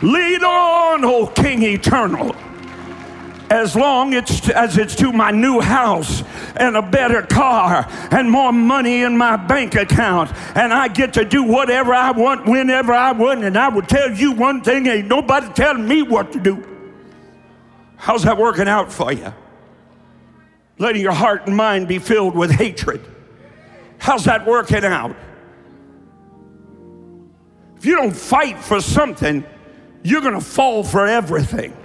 [0.00, 2.34] Lead on, O King eternal.
[3.50, 6.24] as long as it's to my new house
[6.56, 11.24] and a better car and more money in my bank account and I get to
[11.24, 15.08] do whatever I want whenever I want and I will tell you one thing ain't
[15.08, 16.66] nobody telling me what to do.
[17.96, 19.32] How's that working out for you?
[20.78, 23.00] Letting your heart and mind be filled with hatred.
[23.98, 25.16] How's that working out?
[27.76, 29.44] If you don't fight for something,
[30.02, 31.76] you're going to fall for everything.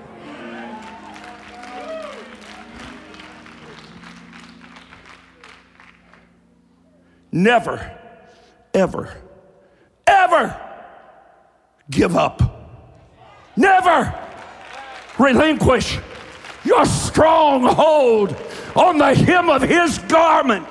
[7.32, 7.97] Never,
[8.74, 9.16] ever,
[10.05, 10.62] ever
[11.89, 12.41] give up.
[13.55, 14.14] Never
[15.18, 15.97] relinquish
[16.64, 18.36] your stronghold
[18.76, 20.68] on the hem of his garment.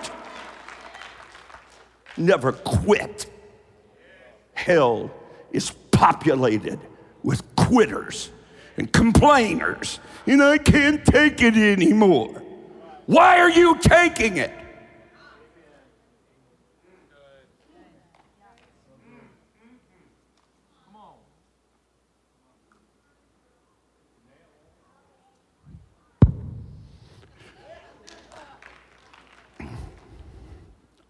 [2.20, 3.24] Never quit.
[4.52, 5.10] Hell
[5.52, 6.78] is populated
[7.22, 8.28] with quitters
[8.76, 12.42] and complainers, and I can't take it anymore.
[13.06, 14.52] Why are you taking it?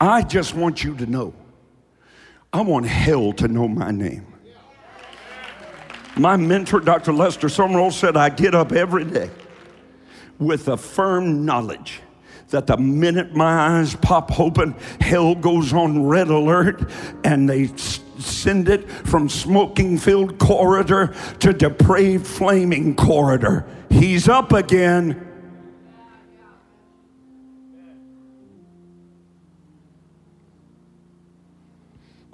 [0.01, 1.35] I just want you to know.
[2.53, 4.27] I want hell to know my name.
[6.17, 7.13] My mentor, Dr.
[7.13, 9.31] Lester Sumrall, said, I get up every day
[10.39, 12.01] with a firm knowledge
[12.49, 16.91] that the minute my eyes pop open, hell goes on red alert
[17.23, 17.69] and they
[18.19, 23.67] send it from smoking filled corridor to depraved flaming corridor.
[23.89, 25.30] He's up again.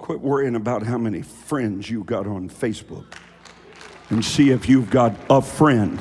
[0.07, 3.03] Quit worrying about how many friends you got on Facebook
[4.09, 5.99] and see if you've got a friend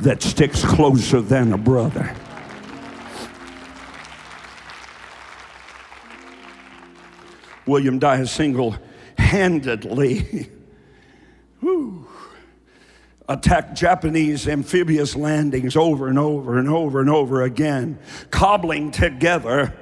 [0.00, 2.14] that sticks closer than a brother.
[7.64, 8.76] William Dyer single
[9.16, 10.50] handedly
[13.26, 17.98] attacked Japanese amphibious landings over and over and over and over again,
[18.30, 19.74] cobbling together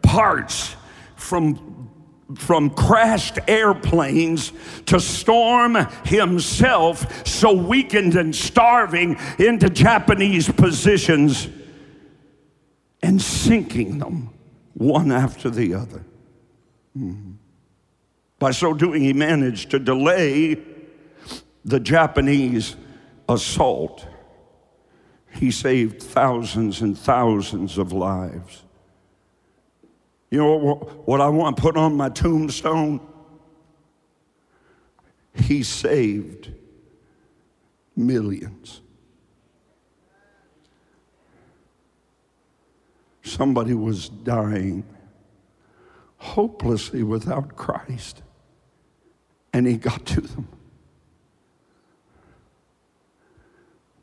[0.00, 0.74] parts
[1.16, 1.87] from
[2.36, 4.52] from crashed airplanes
[4.86, 5.74] to storm
[6.04, 11.48] himself, so weakened and starving, into Japanese positions
[13.02, 14.30] and sinking them
[14.74, 16.04] one after the other.
[16.96, 17.32] Mm-hmm.
[18.38, 20.62] By so doing, he managed to delay
[21.64, 22.76] the Japanese
[23.28, 24.06] assault.
[25.32, 28.62] He saved thousands and thousands of lives.
[30.30, 30.74] You know
[31.04, 33.00] what I want to put on my tombstone?
[35.34, 36.52] He saved
[37.96, 38.82] millions.
[43.22, 44.84] Somebody was dying
[46.18, 48.22] hopelessly without Christ,
[49.52, 50.48] and he got to them.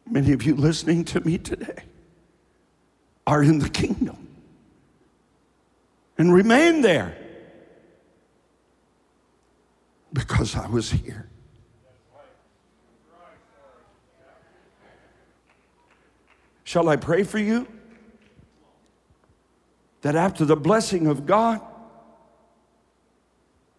[0.10, 1.84] Many of you listening to me today
[3.28, 4.25] are in the kingdom
[6.18, 7.18] and remain there
[10.14, 11.30] because I was here.
[16.64, 17.68] Shall I pray for you?
[20.02, 21.62] That after the blessing of God,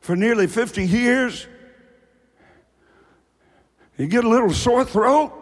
[0.00, 1.46] for nearly 50 years,
[3.96, 5.32] you get a little sore throat?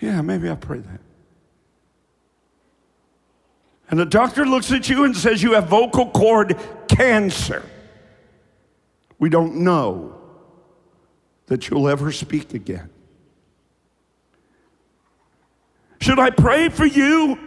[0.00, 1.01] Yeah, maybe I'll pray that
[3.92, 7.62] and the doctor looks at you and says you have vocal cord cancer,
[9.18, 10.18] we don't know
[11.46, 12.88] that you'll ever speak again.
[16.00, 17.38] Should I pray for you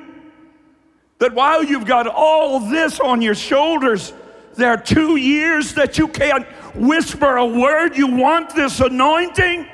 [1.17, 4.13] that while you've got all this on your shoulders,
[4.53, 7.97] there are two years that you can't whisper a word?
[7.97, 9.67] You want this anointing?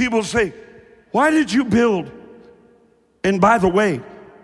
[0.00, 0.54] People say,
[1.10, 2.10] Why did you build?
[3.22, 4.00] And by the way,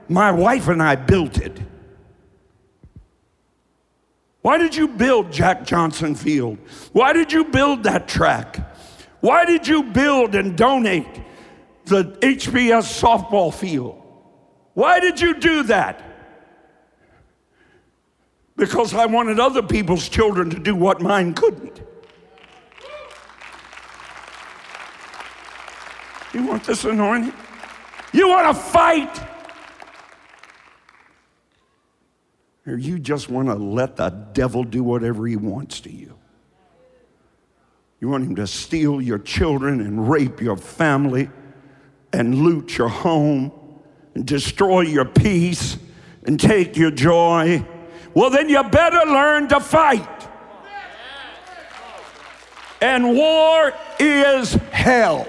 [0.07, 1.59] my wife and I built it.
[4.43, 6.59] Why did you build Jack Johnson Field?
[6.93, 8.71] Why did you build that track?
[9.21, 11.23] Why did you build and donate
[11.87, 14.03] the HBS softball field?
[14.75, 16.03] Why did you do that?
[18.57, 21.81] Because I wanted other people's children to do what mine couldn't.
[26.37, 27.33] You want this anointing?
[28.13, 29.23] You want to fight?
[32.67, 36.19] Or you just want to let the devil do whatever he wants to you.
[38.01, 41.31] You want him to steal your children and rape your family
[42.13, 43.51] and loot your home
[44.15, 45.79] and destroy your peace
[46.25, 47.65] and take your joy.
[48.13, 50.29] Well, then you better learn to fight.
[52.83, 55.27] And war is hell.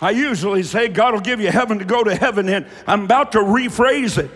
[0.00, 3.32] I usually say God will give you heaven to go to heaven, and I'm about
[3.32, 4.30] to rephrase it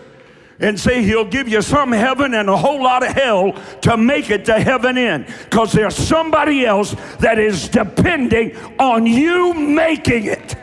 [0.59, 4.29] and say he'll give you some heaven and a whole lot of hell to make
[4.29, 5.25] it to heaven in.
[5.43, 10.55] Because there's somebody else that is depending on you making it.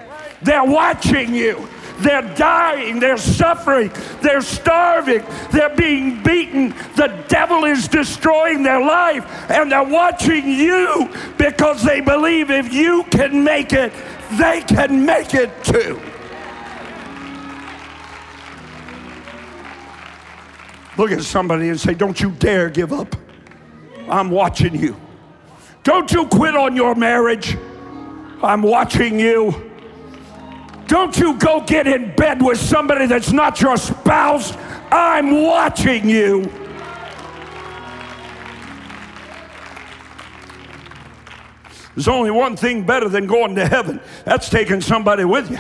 [0.43, 1.69] They're watching you.
[1.99, 3.93] They're dying, they're suffering,
[4.23, 5.23] they're starving,
[5.53, 6.71] they're being beaten.
[6.97, 13.05] The devil is destroying their life, and they're watching you because they believe if you
[13.05, 13.93] can make it,
[14.39, 16.01] they can make it too.
[20.99, 23.17] Look at somebody and say, Don't you dare give up.
[24.09, 24.97] I'm watching you.
[25.85, 27.57] Don't you quit on your marriage.
[28.43, 29.71] I'm watching you.
[30.87, 34.55] Don't you go get in bed with somebody that's not your spouse.
[34.91, 36.62] I'm watching you.
[41.95, 45.59] There's only one thing better than going to heaven that's taking somebody with you.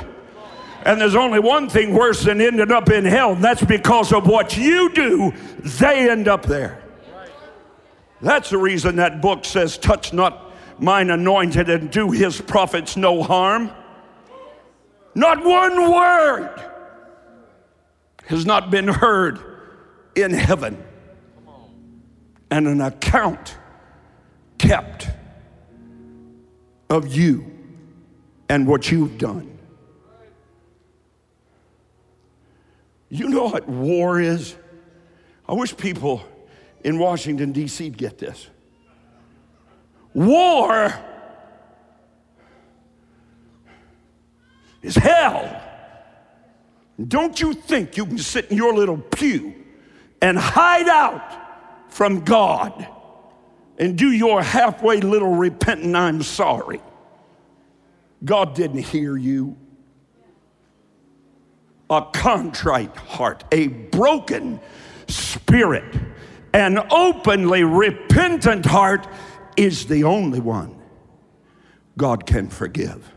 [0.85, 4.27] And there's only one thing worse than ending up in hell, and that's because of
[4.27, 6.83] what you do, they end up there.
[8.21, 13.23] That's the reason that book says, Touch not mine anointed and do his prophets no
[13.23, 13.71] harm.
[15.15, 16.63] Not one word
[18.27, 19.39] has not been heard
[20.15, 20.83] in heaven,
[22.51, 23.57] and an account
[24.59, 25.09] kept
[26.93, 27.51] of you
[28.51, 29.59] and what you've done.
[33.09, 34.55] You know what war is?
[35.49, 36.23] I wish people
[36.85, 37.89] in Washington, D.C.
[37.89, 38.47] get this.
[40.13, 40.93] War
[44.83, 45.63] is hell.
[47.09, 49.55] Don't you think you can sit in your little pew
[50.21, 52.87] and hide out from God
[53.83, 56.81] and do your halfway little repentant, I'm sorry?
[58.25, 59.57] God didn't hear you
[61.91, 64.61] a contrite heart, a broken
[65.09, 65.97] spirit,
[66.55, 69.09] an openly repentant heart
[69.57, 70.81] is the only one
[71.99, 73.11] God can forgive.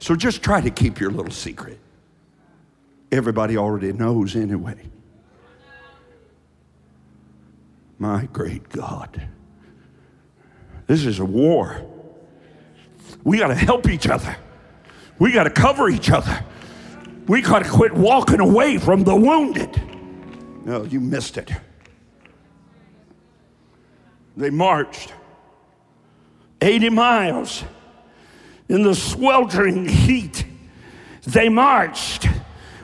[0.00, 1.80] So just try to keep your little secret.
[3.10, 4.82] Everybody already knows anyway.
[7.98, 9.28] My great God.
[10.86, 11.84] This is a war.
[13.22, 14.36] We got to help each other.
[15.18, 16.44] We got to cover each other.
[17.26, 19.80] We got to quit walking away from the wounded.
[20.66, 21.50] No, you missed it.
[24.36, 25.12] They marched
[26.60, 27.64] 80 miles
[28.68, 30.44] in the sweltering heat.
[31.22, 32.24] They marched.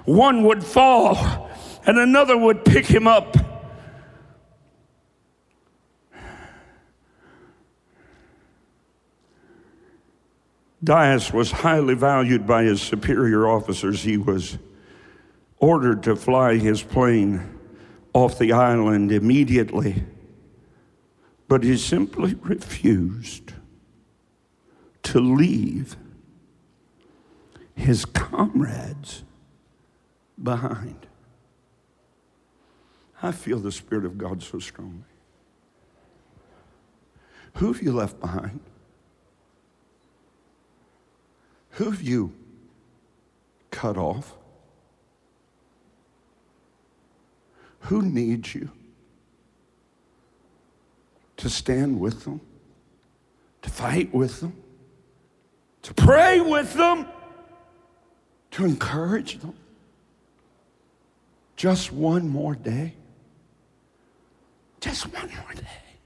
[0.04, 1.50] One would fall,
[1.86, 3.36] and another would pick him up.
[10.82, 14.02] Dyess was highly valued by his superior officers.
[14.02, 14.58] He was
[15.58, 17.58] ordered to fly his plane
[18.14, 20.04] off the island immediately,
[21.48, 23.52] but he simply refused
[25.02, 25.96] to leave
[27.74, 29.22] his comrades
[30.42, 31.06] behind.
[33.22, 35.04] I feel the Spirit of God so strongly.
[37.56, 38.60] Who have you left behind?
[41.80, 42.34] Who have you
[43.70, 44.36] cut off?
[47.88, 48.70] Who needs you
[51.38, 52.42] to stand with them,
[53.62, 54.52] to fight with them,
[55.80, 57.06] to pray with them,
[58.50, 59.54] to encourage them?
[61.56, 62.92] Just one more day.
[64.80, 65.96] Just one more day.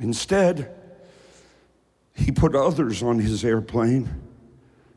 [0.00, 0.81] Instead,
[2.22, 4.08] he put others on his airplane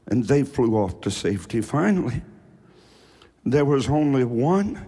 [0.05, 1.59] and they flew off to safety.
[1.59, 2.21] Finally,
[3.43, 4.85] there was only one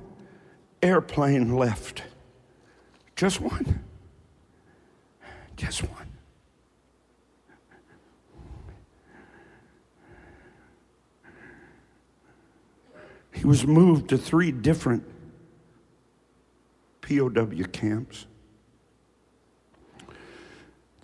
[0.83, 2.03] airplane left.
[3.15, 3.83] Just one.
[5.55, 6.11] Just one.
[13.31, 15.03] He was moved to three different
[17.01, 18.27] POW camps.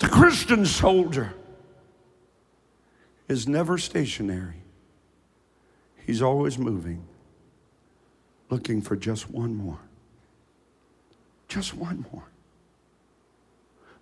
[0.03, 1.33] The Christian soldier
[3.29, 4.61] is never stationary,
[6.05, 7.05] he's always moving.
[8.49, 9.79] looking for just one more.
[11.47, 12.25] Just one more.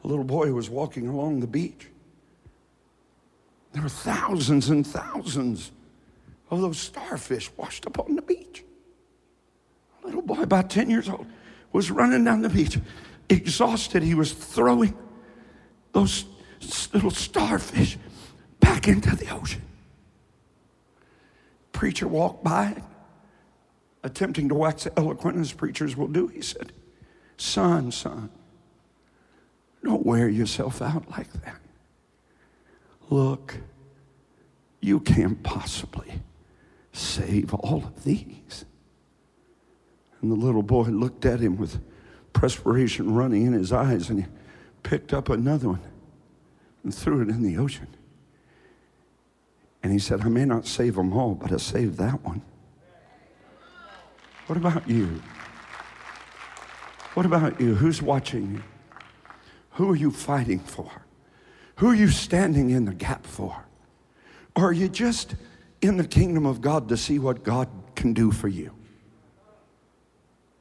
[0.04, 1.88] A little boy was walking along the beach.
[3.72, 5.72] There were thousands and thousands
[6.50, 8.64] of those starfish washed up on the beach.
[10.02, 11.28] A little boy, about 10 years old,
[11.72, 12.80] was running down the beach.
[13.30, 14.98] Exhausted, he was throwing
[15.94, 16.26] those
[16.94, 17.98] little starfish
[18.60, 19.62] back into the ocean.
[21.72, 22.82] Preacher walked by,
[24.04, 26.28] attempting to wax eloquent as preachers will do.
[26.28, 26.72] He said,
[27.38, 28.30] Son, son,
[29.84, 31.60] don't wear yourself out like that.
[33.10, 33.58] Look,
[34.80, 36.22] you can't possibly
[36.94, 38.66] save all of these.
[40.22, 41.80] And the little boy looked at him with
[42.34, 44.26] perspiration running in his eyes and he
[44.84, 45.82] picked up another one
[46.84, 47.88] and threw it in the ocean.
[49.84, 52.42] And he said, I may not save them all, but I saved that one.
[54.48, 55.22] What about you?
[57.14, 57.76] What about you?
[57.76, 58.64] Who's watching you?
[59.72, 60.90] Who are you fighting for?
[61.78, 63.66] Who are you standing in the gap for?
[64.56, 65.36] Or are you just
[65.82, 68.72] in the kingdom of God to see what God can do for you?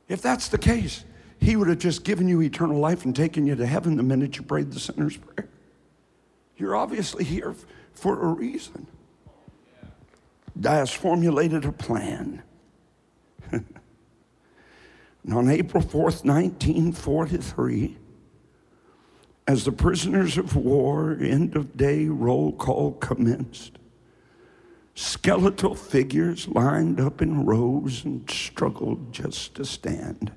[0.08, 1.04] If that's the case,
[1.40, 4.36] He would have just given you eternal life and taken you to heaven the minute
[4.36, 5.48] you prayed the sinner's prayer.
[6.56, 7.54] You're obviously here
[7.94, 8.86] for a reason.
[10.62, 12.42] has formulated a plan.
[13.50, 13.64] and
[15.32, 17.96] on April 4th, 1943,
[19.46, 23.78] as the prisoners of war end of day roll call commenced,
[24.94, 30.32] skeletal figures lined up in rows and struggled just to stand.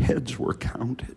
[0.00, 1.16] Heads were counted,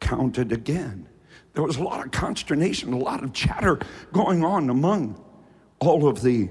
[0.00, 1.08] counted again.
[1.54, 3.78] There was a lot of consternation, a lot of chatter
[4.12, 5.22] going on among
[5.78, 6.48] all of the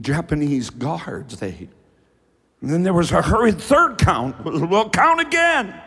[0.00, 1.38] Japanese guards.
[1.38, 1.68] They,
[2.60, 4.44] and then there was a hurried third count.
[4.44, 5.80] We'll count again.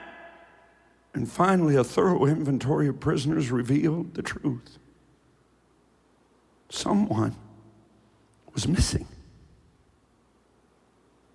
[1.14, 4.80] And finally, a thorough inventory of prisoners revealed the truth.
[6.70, 7.36] Someone
[8.53, 9.07] was missing.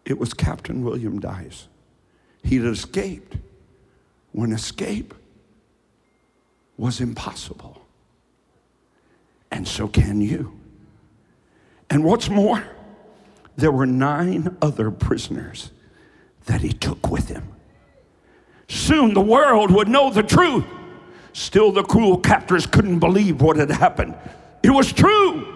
[0.05, 1.69] It was Captain William Dyess.
[2.43, 3.37] He'd escaped
[4.33, 5.15] when escape
[6.77, 7.85] was impossible.
[9.51, 10.59] And so can you.
[11.91, 12.63] And what's more,
[13.57, 15.71] there were nine other prisoners
[16.47, 17.49] that he took with him.
[18.69, 20.65] Soon the world would know the truth.
[21.33, 24.15] Still, the cruel captors couldn't believe what had happened.
[24.63, 25.55] It was true.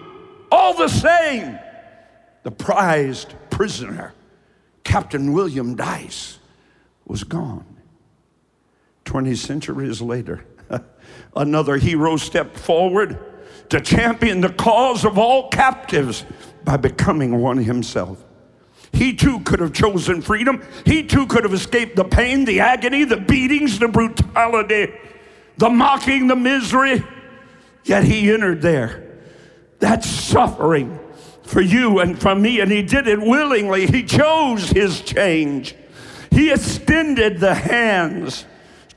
[0.51, 1.57] All the same,
[2.43, 4.13] the prized prisoner,
[4.83, 6.37] Captain William Dyess,
[7.05, 7.65] was gone.
[9.05, 10.45] 20 centuries later,
[11.35, 13.19] another hero stepped forward
[13.69, 16.25] to champion the cause of all captives
[16.63, 18.23] by becoming one himself.
[18.91, 20.63] He too could have chosen freedom.
[20.85, 24.93] He too could have escaped the pain, the agony, the beatings, the brutality,
[25.57, 27.03] the mocking, the misery.
[27.83, 29.03] Yet he entered there.
[29.79, 30.99] That suffering
[31.41, 33.87] for you and for me, and he did it willingly.
[33.87, 35.75] He chose his change.
[36.33, 38.45] He extended the hands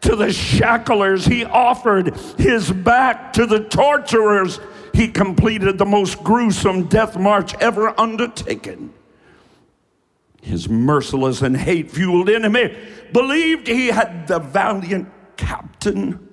[0.01, 1.27] to the shacklers.
[1.27, 4.59] He offered his back to the torturers.
[4.95, 8.93] He completed the most gruesome death march ever undertaken
[10.47, 12.73] his merciless and hate fueled enemy,
[13.13, 16.29] believed he had the valiant captain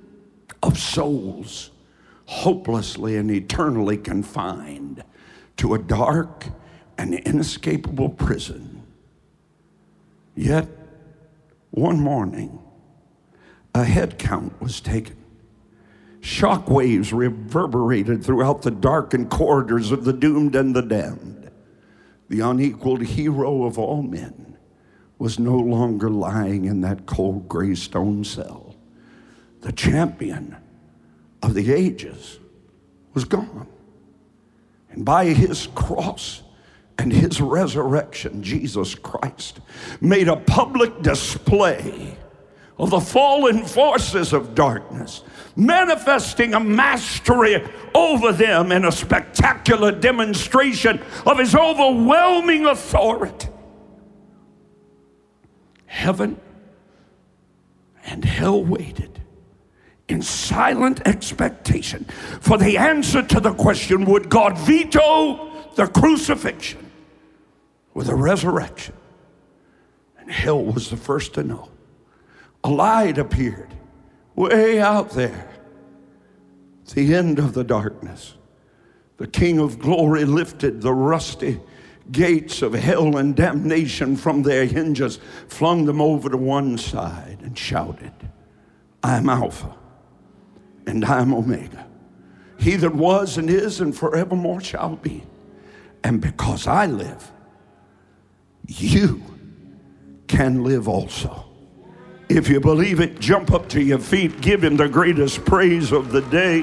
[0.61, 1.71] of souls
[2.25, 5.03] hopelessly and eternally confined
[5.57, 6.45] to a dark
[6.97, 8.83] and inescapable prison.
[10.35, 10.67] Yet,
[11.73, 12.59] one morning,
[13.75, 15.17] a head count was taken.
[16.21, 21.33] Shock waves reverberated throughout the darkened corridors of the doomed and the damned
[22.33, 24.57] the unequaled hero of all men,
[25.19, 28.75] was no longer lying in that cold gray stone cell.
[29.61, 30.57] The champion
[31.43, 32.39] of the ages
[33.13, 33.67] was gone.
[34.89, 36.41] And by his cross
[36.97, 39.59] and his resurrection, Jesus Christ
[39.99, 42.17] made a public display
[42.77, 45.23] of the fallen forces of darkness
[45.55, 47.63] manifesting a mastery
[47.93, 53.49] over them in a spectacular demonstration of his overwhelming authority.
[55.85, 56.39] Heaven
[58.05, 59.21] and hell waited
[60.07, 62.05] in silent expectation
[62.41, 66.82] for the answer to the question would God veto the crucifixion
[67.93, 68.95] with a resurrection?
[70.17, 71.69] And hell was the first to know.
[72.63, 73.73] A light appeared
[74.35, 75.49] way out there,
[76.93, 78.35] the end of the darkness.
[79.17, 81.59] The King of glory lifted the rusty
[82.11, 87.57] gates of hell and damnation from their hinges, flung them over to one side, and
[87.57, 88.13] shouted,
[89.01, 89.75] I am Alpha
[90.85, 91.87] and I am Omega.
[92.57, 95.23] He that was and is and forevermore shall be.
[96.03, 97.31] And because I live,
[98.67, 99.21] you
[100.27, 101.45] can live also.
[102.29, 106.11] If you believe it, jump up to your feet, give him the greatest praise of
[106.11, 106.61] the day.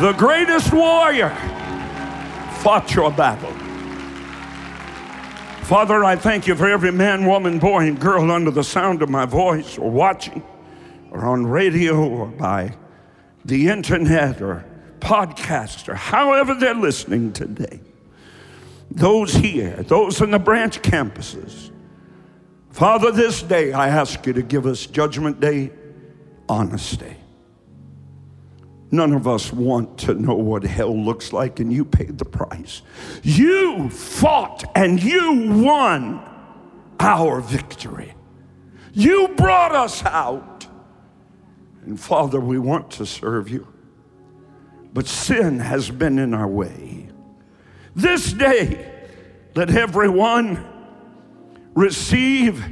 [0.00, 1.30] The greatest warrior
[2.60, 3.52] fought your battle.
[5.64, 9.08] Father, I thank you for every man, woman, boy, and girl under the sound of
[9.08, 10.42] my voice, or watching,
[11.10, 12.74] or on radio, or by
[13.44, 14.64] the internet, or
[14.98, 17.80] podcast, or however they're listening today.
[18.90, 21.70] Those here, those in the branch campuses.
[22.70, 25.70] Father, this day I ask you to give us Judgment Day
[26.48, 27.16] honesty.
[28.92, 32.82] None of us want to know what hell looks like, and you paid the price.
[33.22, 36.20] You fought and you won
[36.98, 38.14] our victory.
[38.92, 40.66] You brought us out.
[41.84, 43.68] And Father, we want to serve you,
[44.92, 47.09] but sin has been in our way.
[47.94, 48.86] This day,
[49.54, 50.64] let everyone
[51.74, 52.64] receive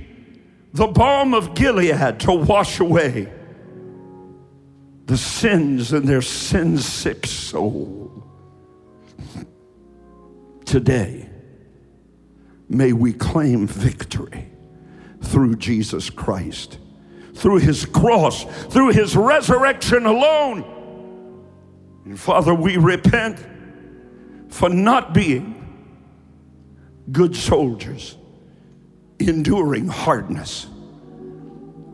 [0.72, 3.32] the balm of Gilead to wash away
[5.06, 8.24] the sins in their sin sick soul.
[10.66, 11.28] Today,
[12.68, 14.50] may we claim victory
[15.22, 16.78] through Jesus Christ,
[17.34, 20.64] through his cross, through his resurrection alone.
[22.04, 23.38] And Father, we repent
[24.48, 25.54] for not being
[27.10, 28.16] good soldiers,
[29.18, 30.66] enduring hardness,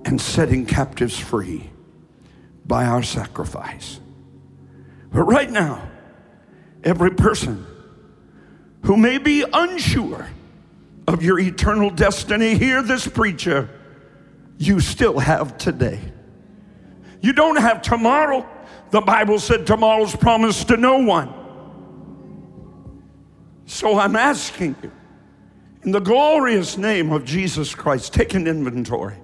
[0.05, 1.70] and setting captives free
[2.66, 4.00] by our sacrifice.
[5.12, 5.88] But right now,
[6.82, 7.66] every person
[8.82, 10.28] who may be unsure
[11.07, 13.68] of your eternal destiny, hear this preacher.
[14.59, 16.00] You still have today.
[17.20, 18.48] You don't have tomorrow.
[18.90, 21.32] The Bible said tomorrow's promised to no one.
[23.67, 24.93] So I'm asking you,
[25.83, 29.17] in the glorious name of Jesus Christ, take an inventory.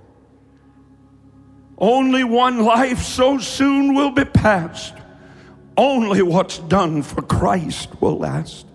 [1.79, 4.95] Only one life so soon will be passed.
[5.77, 8.67] Only what's done for Christ will last.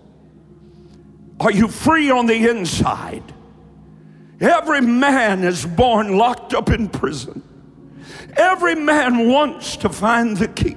[1.38, 3.22] Are you free on the inside?
[4.40, 7.42] Every man is born locked up in prison.
[8.36, 10.76] Every man wants to find the key.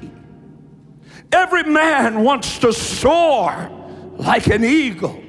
[1.31, 3.78] Every man wants to soar
[4.19, 5.23] like an eagle.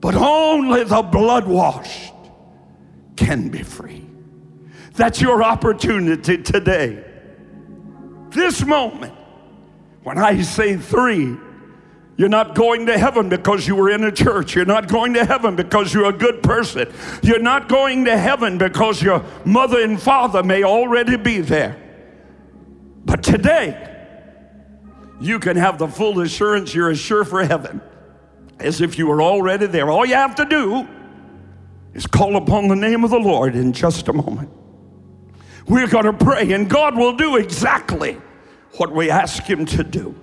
[0.00, 2.14] But only the blood washed
[3.16, 4.06] can be free.
[4.94, 7.04] That's your opportunity today.
[8.30, 9.14] This moment,
[10.02, 11.36] when I say three,
[12.16, 14.56] you're not going to heaven because you were in a church.
[14.56, 16.92] You're not going to heaven because you're a good person.
[17.22, 21.80] You're not going to heaven because your mother and father may already be there.
[23.04, 23.97] But today,
[25.20, 27.80] you can have the full assurance you're as sure for heaven
[28.60, 29.90] as if you were already there.
[29.90, 30.88] All you have to do
[31.94, 34.50] is call upon the name of the Lord in just a moment.
[35.66, 38.20] We're going to pray, and God will do exactly
[38.76, 40.14] what we ask Him to do.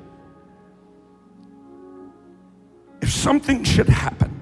[3.01, 4.41] If something should happen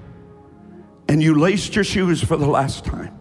[1.08, 3.18] and you laced your shoes for the last time,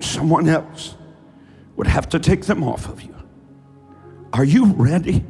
[0.00, 0.96] someone else
[1.76, 3.14] would have to take them off of you.
[4.32, 5.24] Are you ready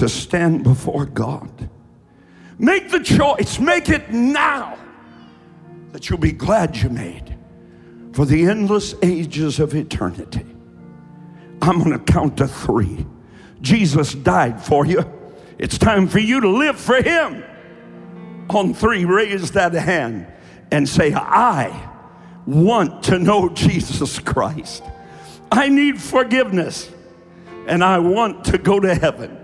[0.00, 1.70] to stand before God?
[2.58, 4.78] Make the choice, make it now
[5.92, 7.36] that you'll be glad you made
[8.12, 10.46] for the endless ages of eternity.
[11.62, 13.06] I'm going to count to three.
[13.60, 15.04] Jesus died for you.
[15.58, 17.44] It's time for you to live for Him.
[18.48, 20.26] On three, raise that hand
[20.72, 21.90] and say, I
[22.46, 24.82] want to know Jesus Christ.
[25.52, 26.90] I need forgiveness
[27.66, 29.36] and I want to go to heaven.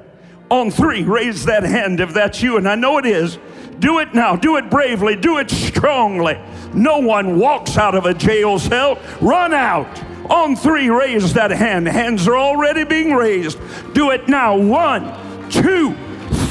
[0.50, 3.38] On three, raise that hand if that's you, and I know it is.
[3.78, 4.36] Do it now.
[4.36, 5.16] Do it bravely.
[5.16, 6.38] Do it strongly.
[6.72, 8.98] No one walks out of a jail cell.
[9.20, 9.88] Run out.
[10.30, 11.86] On three, raise that hand.
[11.86, 13.58] Hands are already being raised.
[13.92, 14.56] Do it now.
[14.56, 15.94] One, two,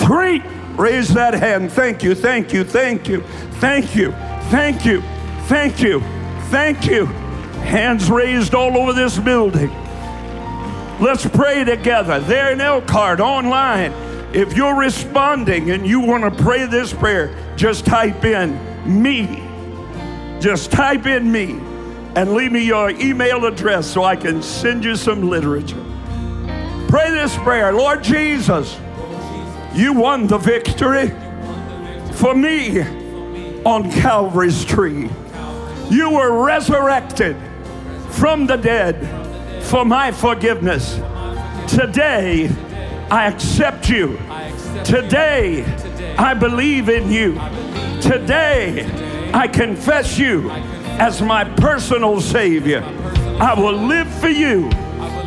[0.06, 0.42] three.
[0.78, 1.72] Raise that hand.
[1.72, 3.22] Thank you, thank you, thank you,
[3.62, 4.12] thank you,
[4.52, 5.02] thank you,
[5.48, 6.02] thank you,
[6.50, 7.06] thank you.
[7.06, 9.70] Hands raised all over this building.
[11.00, 12.22] Let's pray together.
[12.22, 13.92] There in Elkhart, online.
[14.34, 19.44] If you're responding and you want to pray this prayer, just type in me.
[20.40, 21.60] Just type in me
[22.16, 25.84] and leave me your email address so I can send you some literature.
[26.88, 28.80] Pray this prayer Lord Jesus,
[29.74, 31.10] you won the victory.
[32.14, 32.82] for me
[33.64, 35.10] on Calvary's tree.
[35.90, 37.36] You were resurrected
[38.12, 38.96] from the dead
[39.66, 40.96] for my forgiveness.
[41.68, 42.50] Today,
[43.10, 44.18] I accept you.
[44.84, 45.64] Today,
[46.18, 47.34] I believe in you.
[48.02, 48.86] Today,
[49.34, 52.84] I confess you as my personal Savior.
[53.40, 54.70] I will live for you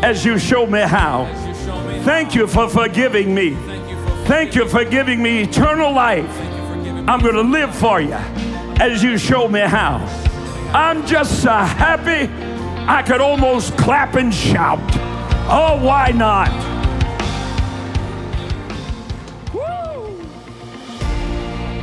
[0.02, 1.26] as you show me how.
[2.04, 3.54] Thank you for forgiving me.
[4.26, 6.30] Thank you for giving me eternal life.
[7.08, 8.14] I'm going to live for you
[8.80, 9.96] as you show me how.
[10.72, 12.26] I'm just so happy
[12.90, 14.80] I could almost clap and shout.
[15.46, 16.48] Oh, why not?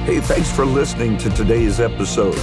[0.03, 2.33] Hey, thanks for listening to today's episode.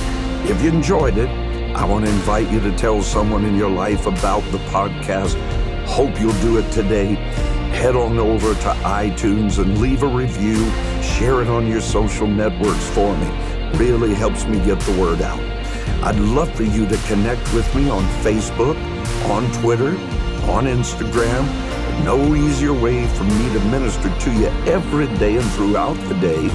[0.48, 1.28] If you enjoyed it,
[1.74, 5.34] I want to invite you to tell someone in your life about the podcast.
[5.84, 7.16] Hope you'll do it today.
[7.74, 10.70] Head on over to iTunes and leave a review.
[11.02, 13.28] Share it on your social networks for me.
[13.76, 15.61] Really helps me get the word out.
[16.04, 18.76] I'd love for you to connect with me on Facebook,
[19.30, 19.90] on Twitter,
[20.50, 21.46] on Instagram.
[22.04, 26.48] No easier way for me to minister to you every day and throughout the day,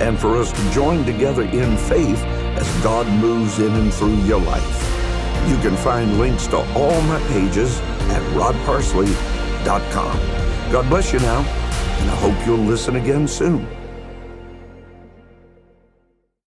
[0.00, 2.24] and for us to join together in faith
[2.56, 4.80] as God moves in and through your life.
[5.48, 10.18] You can find links to all my pages at rodparsley.com.
[10.72, 13.68] God bless you now, and I hope you'll listen again soon.